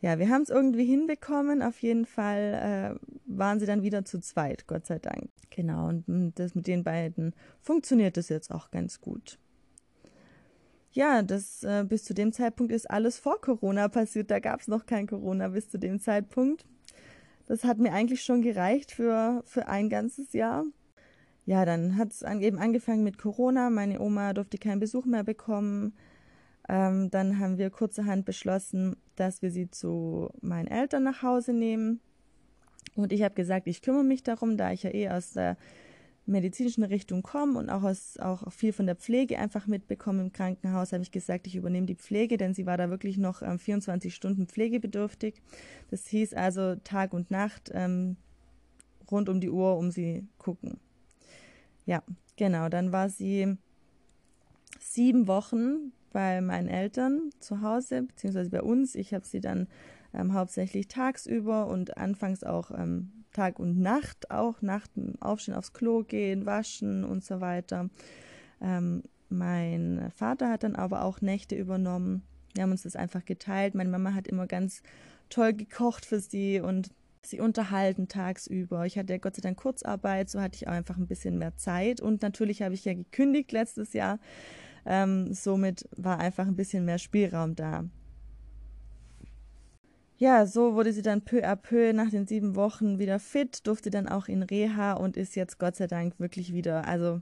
Ja, 0.00 0.18
wir 0.18 0.28
haben 0.28 0.42
es 0.42 0.50
irgendwie 0.50 0.84
hinbekommen. 0.84 1.62
Auf 1.62 1.80
jeden 1.80 2.06
Fall 2.06 2.98
äh, 3.00 3.08
waren 3.26 3.58
sie 3.60 3.66
dann 3.66 3.82
wieder 3.82 4.04
zu 4.04 4.20
zweit, 4.20 4.66
Gott 4.66 4.86
sei 4.86 4.98
Dank. 4.98 5.30
Genau, 5.50 5.88
und 5.88 6.32
das 6.36 6.54
mit 6.54 6.66
den 6.66 6.84
beiden 6.84 7.34
funktioniert 7.60 8.16
es 8.16 8.28
jetzt 8.28 8.52
auch 8.52 8.70
ganz 8.70 9.00
gut 9.00 9.38
ja, 10.98 11.22
das 11.22 11.62
äh, 11.62 11.84
bis 11.88 12.02
zu 12.02 12.12
dem 12.12 12.32
Zeitpunkt 12.32 12.72
ist 12.72 12.90
alles 12.90 13.20
vor 13.20 13.40
Corona 13.40 13.86
passiert. 13.86 14.32
Da 14.32 14.40
gab 14.40 14.58
es 14.58 14.66
noch 14.66 14.84
kein 14.84 15.06
Corona 15.06 15.46
bis 15.46 15.70
zu 15.70 15.78
dem 15.78 16.00
Zeitpunkt. 16.00 16.66
Das 17.46 17.62
hat 17.62 17.78
mir 17.78 17.92
eigentlich 17.92 18.24
schon 18.24 18.42
gereicht 18.42 18.90
für, 18.90 19.44
für 19.46 19.68
ein 19.68 19.90
ganzes 19.90 20.32
Jahr. 20.32 20.64
Ja, 21.46 21.64
dann 21.64 21.96
hat 21.96 22.10
es 22.10 22.24
an, 22.24 22.42
eben 22.42 22.58
angefangen 22.58 23.04
mit 23.04 23.16
Corona. 23.16 23.70
Meine 23.70 24.00
Oma 24.00 24.32
durfte 24.32 24.58
keinen 24.58 24.80
Besuch 24.80 25.04
mehr 25.04 25.22
bekommen. 25.22 25.94
Ähm, 26.68 27.12
dann 27.12 27.38
haben 27.38 27.58
wir 27.58 27.70
kurzerhand 27.70 28.24
beschlossen, 28.24 28.96
dass 29.14 29.40
wir 29.40 29.52
sie 29.52 29.70
zu 29.70 30.30
meinen 30.40 30.66
Eltern 30.66 31.04
nach 31.04 31.22
Hause 31.22 31.52
nehmen. 31.52 32.00
Und 32.96 33.12
ich 33.12 33.22
habe 33.22 33.36
gesagt, 33.36 33.68
ich 33.68 33.82
kümmere 33.82 34.02
mich 34.02 34.24
darum, 34.24 34.56
da 34.56 34.72
ich 34.72 34.82
ja 34.82 34.92
eh 34.92 35.10
aus 35.10 35.34
der 35.34 35.56
medizinischen 36.28 36.84
Richtung 36.84 37.22
komme 37.22 37.58
und 37.58 37.70
auch, 37.70 37.82
aus, 37.82 38.18
auch 38.18 38.52
viel 38.52 38.72
von 38.72 38.86
der 38.86 38.96
Pflege 38.96 39.38
einfach 39.38 39.66
mitbekommen 39.66 40.20
im 40.20 40.32
Krankenhaus, 40.32 40.92
habe 40.92 41.02
ich 41.02 41.10
gesagt, 41.10 41.46
ich 41.46 41.56
übernehme 41.56 41.86
die 41.86 41.94
Pflege, 41.94 42.36
denn 42.36 42.54
sie 42.54 42.66
war 42.66 42.76
da 42.76 42.90
wirklich 42.90 43.18
noch 43.18 43.42
ähm, 43.42 43.58
24 43.58 44.14
Stunden 44.14 44.46
pflegebedürftig. 44.46 45.40
Das 45.90 46.06
hieß 46.06 46.34
also 46.34 46.76
Tag 46.76 47.12
und 47.12 47.30
Nacht 47.30 47.70
ähm, 47.72 48.16
rund 49.10 49.28
um 49.28 49.40
die 49.40 49.50
Uhr 49.50 49.76
um 49.76 49.90
sie 49.90 50.26
gucken. 50.38 50.78
Ja, 51.86 52.02
genau. 52.36 52.68
Dann 52.68 52.92
war 52.92 53.08
sie 53.08 53.56
sieben 54.78 55.26
Wochen 55.26 55.92
bei 56.12 56.40
meinen 56.40 56.68
Eltern 56.68 57.30
zu 57.40 57.62
Hause, 57.62 58.02
beziehungsweise 58.02 58.50
bei 58.50 58.62
uns. 58.62 58.94
Ich 58.94 59.14
habe 59.14 59.26
sie 59.26 59.40
dann 59.40 59.68
ähm, 60.14 60.34
hauptsächlich 60.34 60.88
tagsüber 60.88 61.66
und 61.66 61.96
anfangs 61.96 62.44
auch 62.44 62.70
ähm, 62.70 63.17
Tag 63.32 63.58
und 63.58 63.78
Nacht 63.78 64.30
auch, 64.30 64.62
Nacht 64.62 64.90
aufstehen, 65.20 65.54
aufs 65.54 65.72
Klo 65.72 66.02
gehen, 66.02 66.46
waschen 66.46 67.04
und 67.04 67.24
so 67.24 67.40
weiter. 67.40 67.90
Ähm, 68.60 69.02
mein 69.28 70.10
Vater 70.14 70.50
hat 70.50 70.62
dann 70.62 70.74
aber 70.74 71.04
auch 71.04 71.20
Nächte 71.20 71.54
übernommen. 71.54 72.22
Wir 72.54 72.62
haben 72.62 72.70
uns 72.70 72.82
das 72.82 72.96
einfach 72.96 73.24
geteilt. 73.24 73.74
Meine 73.74 73.90
Mama 73.90 74.14
hat 74.14 74.26
immer 74.26 74.46
ganz 74.46 74.82
toll 75.28 75.52
gekocht 75.52 76.06
für 76.06 76.20
sie 76.20 76.60
und 76.60 76.90
sie 77.22 77.40
unterhalten 77.40 78.08
tagsüber. 78.08 78.86
Ich 78.86 78.98
hatte 78.98 79.18
Gott 79.18 79.36
sei 79.36 79.42
Dank 79.42 79.58
Kurzarbeit, 79.58 80.30
so 80.30 80.40
hatte 80.40 80.56
ich 80.56 80.66
auch 80.66 80.72
einfach 80.72 80.96
ein 80.96 81.06
bisschen 81.06 81.38
mehr 81.38 81.56
Zeit. 81.56 82.00
Und 82.00 82.22
natürlich 82.22 82.62
habe 82.62 82.74
ich 82.74 82.84
ja 82.84 82.94
gekündigt 82.94 83.52
letztes 83.52 83.92
Jahr. 83.92 84.18
Ähm, 84.86 85.34
somit 85.34 85.86
war 85.96 86.18
einfach 86.18 86.46
ein 86.46 86.56
bisschen 86.56 86.84
mehr 86.84 86.98
Spielraum 86.98 87.54
da. 87.54 87.84
Ja, 90.20 90.46
so 90.46 90.74
wurde 90.74 90.92
sie 90.92 91.02
dann 91.02 91.22
peu 91.22 91.44
à 91.44 91.54
peu 91.54 91.92
nach 91.92 92.10
den 92.10 92.26
sieben 92.26 92.56
Wochen 92.56 92.98
wieder 92.98 93.20
fit, 93.20 93.64
durfte 93.68 93.88
dann 93.88 94.08
auch 94.08 94.26
in 94.26 94.42
Reha 94.42 94.94
und 94.94 95.16
ist 95.16 95.36
jetzt 95.36 95.60
Gott 95.60 95.76
sei 95.76 95.86
Dank 95.86 96.18
wirklich 96.18 96.52
wieder, 96.52 96.88
also 96.88 97.20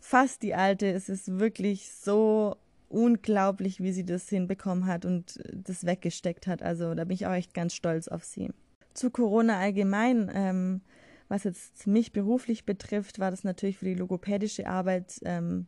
fast 0.00 0.42
die 0.42 0.54
alte. 0.54 0.86
Es 0.90 1.10
ist 1.10 1.38
wirklich 1.38 1.92
so 1.92 2.56
unglaublich, 2.88 3.82
wie 3.82 3.92
sie 3.92 4.06
das 4.06 4.30
hinbekommen 4.30 4.86
hat 4.86 5.04
und 5.04 5.38
das 5.52 5.84
weggesteckt 5.84 6.46
hat. 6.46 6.62
Also 6.62 6.94
da 6.94 7.04
bin 7.04 7.16
ich 7.16 7.26
auch 7.26 7.34
echt 7.34 7.52
ganz 7.52 7.74
stolz 7.74 8.08
auf 8.08 8.24
sie. 8.24 8.50
Zu 8.94 9.10
Corona 9.10 9.58
allgemein, 9.58 10.30
ähm, 10.34 10.80
was 11.28 11.44
jetzt 11.44 11.86
mich 11.86 12.12
beruflich 12.12 12.64
betrifft, 12.64 13.18
war 13.18 13.30
das 13.30 13.44
natürlich 13.44 13.76
für 13.76 13.84
die 13.84 13.94
logopädische 13.94 14.66
Arbeit 14.66 15.20
ähm, 15.26 15.66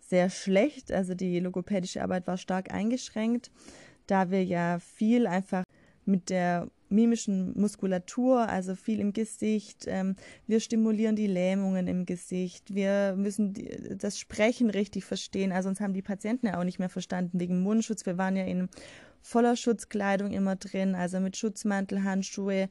sehr 0.00 0.28
schlecht. 0.28 0.90
Also 0.90 1.14
die 1.14 1.38
logopädische 1.38 2.02
Arbeit 2.02 2.26
war 2.26 2.36
stark 2.36 2.72
eingeschränkt, 2.72 3.52
da 4.08 4.32
wir 4.32 4.44
ja 4.44 4.80
viel 4.80 5.28
einfach 5.28 5.62
mit 6.04 6.30
der 6.30 6.68
mimischen 6.90 7.58
Muskulatur, 7.58 8.48
also 8.48 8.74
viel 8.74 9.00
im 9.00 9.12
Gesicht. 9.12 9.84
Ähm, 9.86 10.16
wir 10.46 10.60
stimulieren 10.60 11.16
die 11.16 11.28
Lähmungen 11.28 11.86
im 11.86 12.04
Gesicht. 12.04 12.74
Wir 12.74 13.14
müssen 13.16 13.54
das 13.96 14.18
Sprechen 14.18 14.70
richtig 14.70 15.04
verstehen. 15.04 15.52
Also 15.52 15.68
uns 15.68 15.80
haben 15.80 15.94
die 15.94 16.02
Patienten 16.02 16.48
ja 16.48 16.58
auch 16.58 16.64
nicht 16.64 16.78
mehr 16.78 16.88
verstanden 16.88 17.38
wegen 17.38 17.60
Mundschutz. 17.60 18.06
Wir 18.06 18.18
waren 18.18 18.36
ja 18.36 18.44
in 18.44 18.68
voller 19.22 19.56
Schutzkleidung 19.56 20.32
immer 20.32 20.56
drin, 20.56 20.94
also 20.94 21.20
mit 21.20 21.36
Schutzmantel, 21.36 22.02
Handschuhe, 22.02 22.68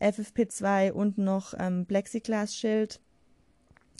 FFP2 0.00 0.90
und 0.90 1.18
noch 1.18 1.54
ähm, 1.58 1.86
Plexiglasschild. 1.86 3.00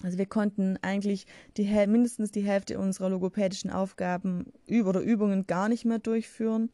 Also 0.03 0.19
wir 0.19 0.27
konnten 0.27 0.79
eigentlich 0.83 1.27
die, 1.57 1.65
mindestens 1.87 2.31
die 2.31 2.43
Hälfte 2.43 2.79
unserer 2.79 3.09
logopädischen 3.09 3.71
Aufgaben 3.71 4.53
oder 4.69 5.01
Übungen 5.01 5.47
gar 5.47 5.69
nicht 5.69 5.85
mehr 5.85 5.99
durchführen, 5.99 6.71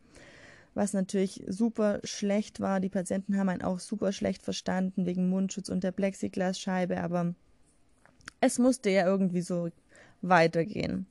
was 0.74 0.92
natürlich 0.92 1.44
super 1.46 2.00
schlecht 2.04 2.60
war. 2.60 2.80
Die 2.80 2.88
Patienten 2.88 3.36
haben 3.36 3.48
einen 3.48 3.62
auch 3.62 3.78
super 3.78 4.12
schlecht 4.12 4.42
verstanden 4.42 5.06
wegen 5.06 5.28
Mundschutz 5.28 5.68
und 5.68 5.84
der 5.84 5.92
Plexiglasscheibe, 5.92 7.00
aber 7.02 7.34
es 8.40 8.58
musste 8.58 8.90
ja 8.90 9.06
irgendwie 9.06 9.42
so 9.42 9.68
weitergehen. 10.22 11.06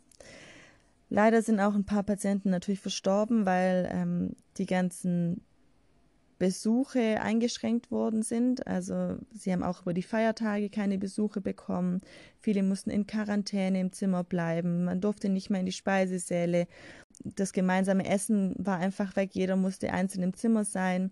Leider 1.09 1.41
sind 1.41 1.59
auch 1.59 1.75
ein 1.75 1.85
paar 1.85 2.03
Patienten 2.03 2.49
natürlich 2.49 2.79
verstorben, 2.79 3.45
weil 3.45 3.89
ähm, 3.91 4.35
die 4.57 4.65
ganzen 4.65 5.41
Besuche 6.41 7.21
eingeschränkt 7.21 7.91
worden 7.91 8.23
sind. 8.23 8.65
Also 8.65 9.15
sie 9.31 9.53
haben 9.53 9.61
auch 9.61 9.83
über 9.83 9.93
die 9.93 10.01
Feiertage 10.01 10.71
keine 10.71 10.97
Besuche 10.97 11.39
bekommen. 11.39 12.01
Viele 12.39 12.63
mussten 12.63 12.89
in 12.89 13.05
Quarantäne 13.05 13.79
im 13.79 13.91
Zimmer 13.91 14.23
bleiben. 14.23 14.85
Man 14.85 15.01
durfte 15.01 15.29
nicht 15.29 15.51
mehr 15.51 15.59
in 15.59 15.67
die 15.67 15.71
Speisesäle. 15.71 16.65
Das 17.23 17.53
gemeinsame 17.53 18.07
Essen 18.09 18.55
war 18.57 18.79
einfach 18.79 19.15
weg. 19.15 19.35
Jeder 19.35 19.55
musste 19.55 19.93
einzeln 19.93 20.23
im 20.23 20.33
Zimmer 20.33 20.65
sein. 20.65 21.11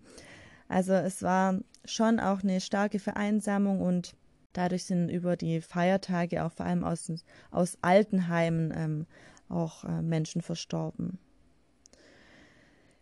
Also 0.67 0.93
es 0.93 1.21
war 1.21 1.59
schon 1.85 2.19
auch 2.19 2.41
eine 2.41 2.59
starke 2.59 2.97
Vereinsamung 2.97 3.81
und 3.81 4.15
dadurch 4.53 4.85
sind 4.85 5.09
über 5.09 5.37
die 5.37 5.61
Feiertage 5.61 6.43
auch 6.43 6.53
vor 6.53 6.65
allem 6.65 6.83
aus, 6.83 7.11
aus 7.51 7.77
Altenheimen 7.83 8.73
ähm, 8.75 9.05
auch 9.47 9.83
äh, 9.83 10.01
Menschen 10.01 10.41
verstorben. 10.41 11.19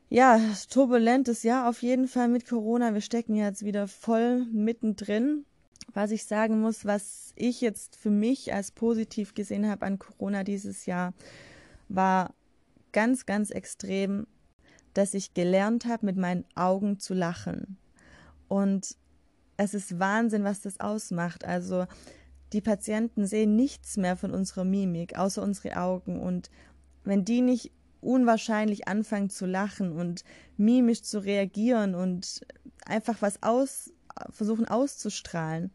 Ja, 0.10 0.40
turbulentes 0.70 1.44
Jahr 1.44 1.68
auf 1.68 1.82
jeden 1.82 2.08
Fall 2.08 2.30
mit 2.30 2.48
Corona. 2.48 2.94
Wir 2.94 3.02
stecken 3.02 3.36
jetzt 3.36 3.66
wieder 3.66 3.90
voll 3.90 4.46
mittendrin. 4.46 5.46
Was 5.94 6.12
ich 6.12 6.26
sagen 6.26 6.62
muss, 6.62 6.86
was 6.86 7.34
ich 7.36 7.60
jetzt 7.60 7.98
für 7.98 8.10
mich 8.10 8.54
als 8.54 8.72
positiv 8.72 9.34
gesehen 9.34 9.70
habe 9.70 9.86
an 9.86 10.00
Corona 10.00 10.46
dieses 10.46 10.86
Jahr, 10.86 11.14
war 11.90 12.34
ganz, 12.94 13.26
ganz 13.26 13.52
extrem, 13.52 14.28
dass 14.94 15.14
ich 15.14 15.34
gelernt 15.34 15.86
habe, 15.86 16.06
mit 16.06 16.16
meinen 16.16 16.46
Augen 16.56 17.00
zu 17.00 17.14
lachen. 17.14 17.78
Und 18.48 18.96
es 19.58 19.74
ist 19.74 20.00
Wahnsinn, 20.00 20.46
was 20.46 20.62
das 20.62 20.80
ausmacht. 20.80 21.44
Also 21.44 21.86
die 22.54 22.62
Patienten 22.62 23.26
sehen 23.26 23.58
nichts 23.58 23.98
mehr 23.98 24.16
von 24.16 24.32
unserer 24.32 24.64
Mimik, 24.64 25.18
außer 25.18 25.42
unsere 25.42 25.78
Augen. 25.78 26.22
Und 26.22 26.50
wenn 27.04 27.26
die 27.26 27.42
nicht 27.42 27.72
unwahrscheinlich 28.08 28.88
anfangen 28.88 29.30
zu 29.30 29.46
lachen 29.46 29.92
und 29.92 30.24
mimisch 30.56 31.04
zu 31.04 31.20
reagieren 31.20 31.94
und 31.94 32.42
einfach 32.86 33.22
was 33.22 33.44
aus, 33.44 33.92
versuchen 34.30 34.66
auszustrahlen, 34.66 35.72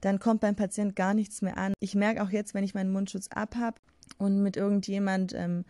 dann 0.00 0.20
kommt 0.20 0.40
beim 0.40 0.54
Patient 0.54 0.94
gar 0.94 1.12
nichts 1.12 1.42
mehr 1.42 1.58
an. 1.58 1.74
Ich 1.80 1.94
merke 1.96 2.22
auch 2.22 2.30
jetzt, 2.30 2.54
wenn 2.54 2.64
ich 2.64 2.74
meinen 2.74 2.92
Mundschutz 2.92 3.28
abhab 3.28 3.80
und 4.18 4.42
mit 4.42 4.56
irgendjemand 4.56 5.34
ähm, 5.34 5.64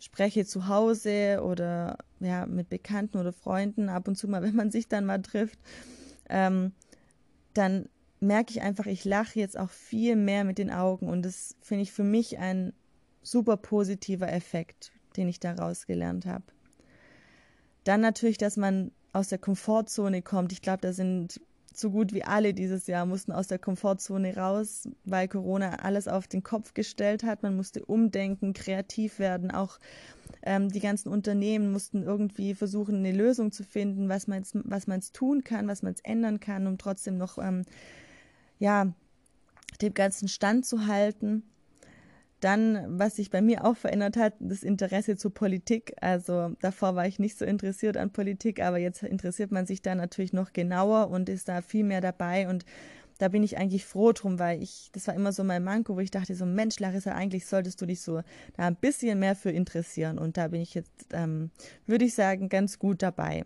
spreche 0.00 0.46
zu 0.46 0.68
Hause 0.68 1.42
oder 1.42 1.98
ja 2.20 2.46
mit 2.46 2.70
Bekannten 2.70 3.18
oder 3.18 3.32
Freunden 3.32 3.90
ab 3.90 4.08
und 4.08 4.16
zu 4.16 4.26
mal, 4.26 4.42
wenn 4.42 4.56
man 4.56 4.70
sich 4.70 4.88
dann 4.88 5.04
mal 5.04 5.20
trifft, 5.20 5.58
ähm, 6.30 6.72
dann 7.52 7.88
merke 8.20 8.52
ich 8.52 8.62
einfach, 8.62 8.86
ich 8.86 9.04
lache 9.04 9.38
jetzt 9.38 9.58
auch 9.58 9.70
viel 9.70 10.16
mehr 10.16 10.44
mit 10.44 10.56
den 10.56 10.70
Augen 10.70 11.08
und 11.08 11.22
das 11.22 11.56
finde 11.60 11.82
ich 11.82 11.92
für 11.92 12.04
mich 12.04 12.38
ein 12.38 12.72
super 13.22 13.58
positiver 13.58 14.32
Effekt 14.32 14.92
den 15.18 15.28
ich 15.28 15.40
daraus 15.40 15.86
gelernt 15.86 16.24
habe. 16.24 16.44
Dann 17.84 18.00
natürlich, 18.00 18.38
dass 18.38 18.56
man 18.56 18.92
aus 19.12 19.28
der 19.28 19.38
Komfortzone 19.38 20.22
kommt. 20.22 20.52
Ich 20.52 20.62
glaube, 20.62 20.80
da 20.80 20.92
sind 20.92 21.40
so 21.74 21.90
gut 21.90 22.12
wie 22.12 22.24
alle 22.24 22.54
dieses 22.54 22.86
Jahr 22.86 23.06
mussten 23.06 23.32
aus 23.32 23.46
der 23.46 23.58
Komfortzone 23.58 24.36
raus, 24.36 24.88
weil 25.04 25.28
Corona 25.28 25.76
alles 25.76 26.08
auf 26.08 26.26
den 26.26 26.42
Kopf 26.42 26.74
gestellt 26.74 27.22
hat. 27.22 27.42
Man 27.42 27.56
musste 27.56 27.84
umdenken, 27.84 28.52
kreativ 28.52 29.18
werden. 29.18 29.50
Auch 29.50 29.78
ähm, 30.42 30.70
die 30.70 30.80
ganzen 30.80 31.08
Unternehmen 31.08 31.72
mussten 31.72 32.02
irgendwie 32.02 32.54
versuchen, 32.54 32.96
eine 32.96 33.12
Lösung 33.12 33.52
zu 33.52 33.64
finden, 33.64 34.08
was 34.08 34.26
man 34.26 34.44
was 34.52 34.86
man 34.86 35.00
tun 35.12 35.44
kann, 35.44 35.68
was 35.68 35.82
man 35.82 35.94
ändern 36.02 36.40
kann, 36.40 36.66
um 36.66 36.78
trotzdem 36.78 37.16
noch 37.16 37.38
ähm, 37.38 37.62
ja 38.58 38.92
dem 39.80 39.94
ganzen 39.94 40.28
Stand 40.28 40.66
zu 40.66 40.86
halten. 40.86 41.44
Dann, 42.40 42.98
was 42.98 43.16
sich 43.16 43.30
bei 43.30 43.42
mir 43.42 43.64
auch 43.64 43.76
verändert 43.76 44.16
hat, 44.16 44.34
das 44.38 44.62
Interesse 44.62 45.16
zur 45.16 45.34
Politik. 45.34 45.94
Also 46.00 46.54
davor 46.60 46.94
war 46.94 47.06
ich 47.06 47.18
nicht 47.18 47.36
so 47.36 47.44
interessiert 47.44 47.96
an 47.96 48.10
Politik, 48.10 48.62
aber 48.62 48.78
jetzt 48.78 49.02
interessiert 49.02 49.50
man 49.50 49.66
sich 49.66 49.82
da 49.82 49.94
natürlich 49.94 50.32
noch 50.32 50.52
genauer 50.52 51.10
und 51.10 51.28
ist 51.28 51.48
da 51.48 51.62
viel 51.62 51.84
mehr 51.84 52.00
dabei 52.00 52.48
und 52.48 52.64
da 53.18 53.28
bin 53.28 53.42
ich 53.42 53.58
eigentlich 53.58 53.84
froh 53.84 54.12
drum, 54.12 54.38
weil 54.38 54.62
ich, 54.62 54.90
das 54.92 55.08
war 55.08 55.14
immer 55.14 55.32
so 55.32 55.42
mein 55.42 55.64
Manko, 55.64 55.96
wo 55.96 56.00
ich 56.00 56.12
dachte 56.12 56.34
so, 56.36 56.46
Mensch, 56.46 56.78
Larissa, 56.78 57.12
eigentlich 57.12 57.46
solltest 57.46 57.82
du 57.82 57.86
dich 57.86 58.00
so 58.00 58.22
da 58.56 58.66
ein 58.66 58.76
bisschen 58.76 59.18
mehr 59.18 59.34
für 59.34 59.50
interessieren. 59.50 60.18
Und 60.18 60.36
da 60.36 60.48
bin 60.48 60.60
ich 60.60 60.74
jetzt, 60.74 61.06
ähm, 61.12 61.50
würde 61.86 62.04
ich 62.04 62.14
sagen, 62.14 62.48
ganz 62.48 62.78
gut 62.78 63.02
dabei. 63.02 63.42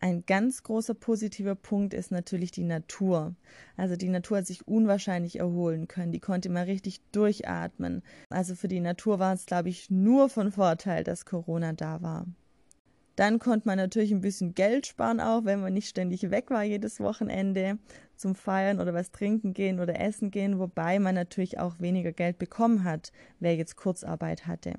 Ein 0.00 0.24
ganz 0.26 0.62
großer 0.62 0.94
positiver 0.94 1.54
Punkt 1.54 1.94
ist 1.94 2.10
natürlich 2.10 2.50
die 2.50 2.64
Natur. 2.64 3.34
Also 3.76 3.96
die 3.96 4.10
Natur 4.10 4.38
hat 4.38 4.46
sich 4.46 4.68
unwahrscheinlich 4.68 5.38
erholen 5.38 5.88
können. 5.88 6.12
Die 6.12 6.20
konnte 6.20 6.50
mal 6.50 6.64
richtig 6.64 7.00
durchatmen. 7.12 8.02
Also 8.28 8.54
für 8.54 8.68
die 8.68 8.80
Natur 8.80 9.18
war 9.18 9.32
es, 9.32 9.46
glaube 9.46 9.70
ich, 9.70 9.90
nur 9.90 10.28
von 10.28 10.52
Vorteil, 10.52 11.02
dass 11.02 11.24
Corona 11.24 11.72
da 11.72 12.02
war. 12.02 12.26
Dann 13.16 13.38
konnte 13.38 13.66
man 13.66 13.78
natürlich 13.78 14.12
ein 14.12 14.20
bisschen 14.20 14.54
Geld 14.54 14.86
sparen, 14.86 15.20
auch 15.20 15.46
wenn 15.46 15.62
man 15.62 15.72
nicht 15.72 15.88
ständig 15.88 16.30
weg 16.30 16.50
war 16.50 16.62
jedes 16.62 17.00
Wochenende 17.00 17.78
zum 18.14 18.34
Feiern 18.34 18.78
oder 18.78 18.92
was 18.92 19.10
trinken 19.10 19.54
gehen 19.54 19.80
oder 19.80 19.98
essen 19.98 20.30
gehen, 20.30 20.58
wobei 20.58 20.98
man 20.98 21.14
natürlich 21.14 21.58
auch 21.58 21.80
weniger 21.80 22.12
Geld 22.12 22.38
bekommen 22.38 22.84
hat, 22.84 23.12
wer 23.40 23.56
jetzt 23.56 23.76
Kurzarbeit 23.76 24.46
hatte 24.46 24.74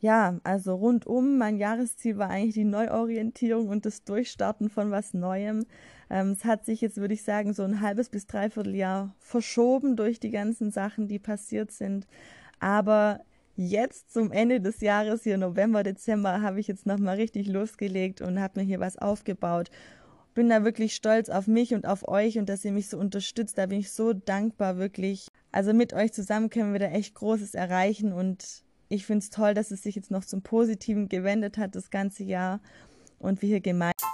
ja, 0.00 0.38
also 0.44 0.74
rundum, 0.74 1.38
mein 1.38 1.56
Jahresziel 1.56 2.18
war 2.18 2.28
eigentlich 2.28 2.54
die 2.54 2.64
Neuorientierung 2.64 3.68
und 3.68 3.86
das 3.86 4.04
Durchstarten 4.04 4.68
von 4.68 4.90
was 4.90 5.14
Neuem. 5.14 5.64
Ähm, 6.10 6.32
es 6.32 6.44
hat 6.44 6.66
sich 6.66 6.80
jetzt, 6.82 6.98
würde 6.98 7.14
ich 7.14 7.22
sagen, 7.22 7.54
so 7.54 7.62
ein 7.62 7.80
halbes 7.80 8.10
bis 8.10 8.26
dreiviertel 8.26 8.74
Jahr 8.74 9.14
verschoben 9.18 9.96
durch 9.96 10.20
die 10.20 10.30
ganzen 10.30 10.70
Sachen, 10.70 11.08
die 11.08 11.18
passiert 11.18 11.72
sind. 11.72 12.06
Aber 12.60 13.20
jetzt 13.56 14.12
zum 14.12 14.32
Ende 14.32 14.60
des 14.60 14.80
Jahres, 14.82 15.22
hier 15.22 15.38
November, 15.38 15.82
Dezember, 15.82 16.42
habe 16.42 16.60
ich 16.60 16.68
jetzt 16.68 16.86
nochmal 16.86 17.16
richtig 17.16 17.48
losgelegt 17.48 18.20
und 18.20 18.38
habe 18.38 18.60
mir 18.60 18.66
hier 18.66 18.80
was 18.80 18.98
aufgebaut. 18.98 19.70
Bin 20.34 20.50
da 20.50 20.62
wirklich 20.62 20.94
stolz 20.94 21.30
auf 21.30 21.46
mich 21.46 21.72
und 21.72 21.86
auf 21.86 22.06
euch 22.06 22.38
und 22.38 22.50
dass 22.50 22.62
ihr 22.66 22.72
mich 22.72 22.90
so 22.90 22.98
unterstützt. 22.98 23.56
Da 23.56 23.64
bin 23.64 23.78
ich 23.78 23.90
so 23.90 24.12
dankbar, 24.12 24.76
wirklich. 24.76 25.28
Also 25.52 25.72
mit 25.72 25.94
euch 25.94 26.12
zusammen 26.12 26.50
können 26.50 26.74
wir 26.74 26.80
da 26.80 26.88
echt 26.88 27.14
Großes 27.14 27.54
erreichen 27.54 28.12
und 28.12 28.65
ich 28.88 29.06
finde 29.06 29.18
es 29.18 29.30
toll, 29.30 29.54
dass 29.54 29.70
es 29.70 29.82
sich 29.82 29.96
jetzt 29.96 30.10
noch 30.10 30.24
zum 30.24 30.42
Positiven 30.42 31.08
gewendet 31.08 31.58
hat 31.58 31.74
das 31.74 31.90
ganze 31.90 32.24
Jahr 32.24 32.60
und 33.18 33.42
wir 33.42 33.48
hier 33.48 33.60
gemeinsam. 33.60 34.08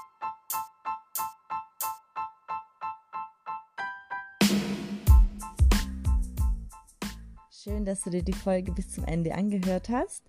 Schön, 7.51 7.85
dass 7.85 8.01
du 8.01 8.11
dir 8.11 8.25
die 8.25 8.33
Folge 8.33 8.73
bis 8.73 8.91
zum 8.91 9.05
Ende 9.05 9.35
angehört 9.35 9.89
hast. 9.89 10.25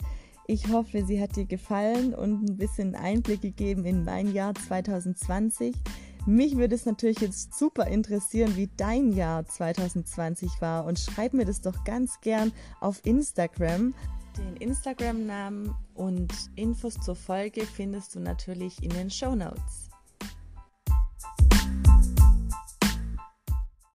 Ich 0.45 0.67
hoffe, 0.67 1.05
sie 1.05 1.21
hat 1.21 1.35
dir 1.35 1.45
gefallen 1.45 2.13
und 2.13 2.43
ein 2.43 2.57
bisschen 2.57 2.95
Einblick 2.95 3.41
gegeben 3.41 3.85
in 3.85 4.03
mein 4.03 4.33
Jahr 4.33 4.53
2020. 4.53 5.73
Mich 6.25 6.57
würde 6.57 6.75
es 6.75 6.85
natürlich 6.85 7.19
jetzt 7.19 7.57
super 7.57 7.87
interessieren, 7.87 8.55
wie 8.55 8.69
dein 8.77 9.13
Jahr 9.13 9.45
2020 9.45 10.61
war 10.61 10.85
und 10.85 10.99
schreib 10.99 11.33
mir 11.33 11.45
das 11.45 11.61
doch 11.61 11.83
ganz 11.85 12.21
gern 12.21 12.51
auf 12.81 13.05
Instagram. 13.05 13.93
Den 14.37 14.57
Instagram-Namen 14.57 15.75
und 15.93 16.33
Infos 16.55 16.95
zur 16.95 17.15
Folge 17.15 17.65
findest 17.65 18.15
du 18.15 18.19
natürlich 18.19 18.81
in 18.81 18.89
den 18.89 19.09
Show 19.09 19.35
Notes. 19.35 19.92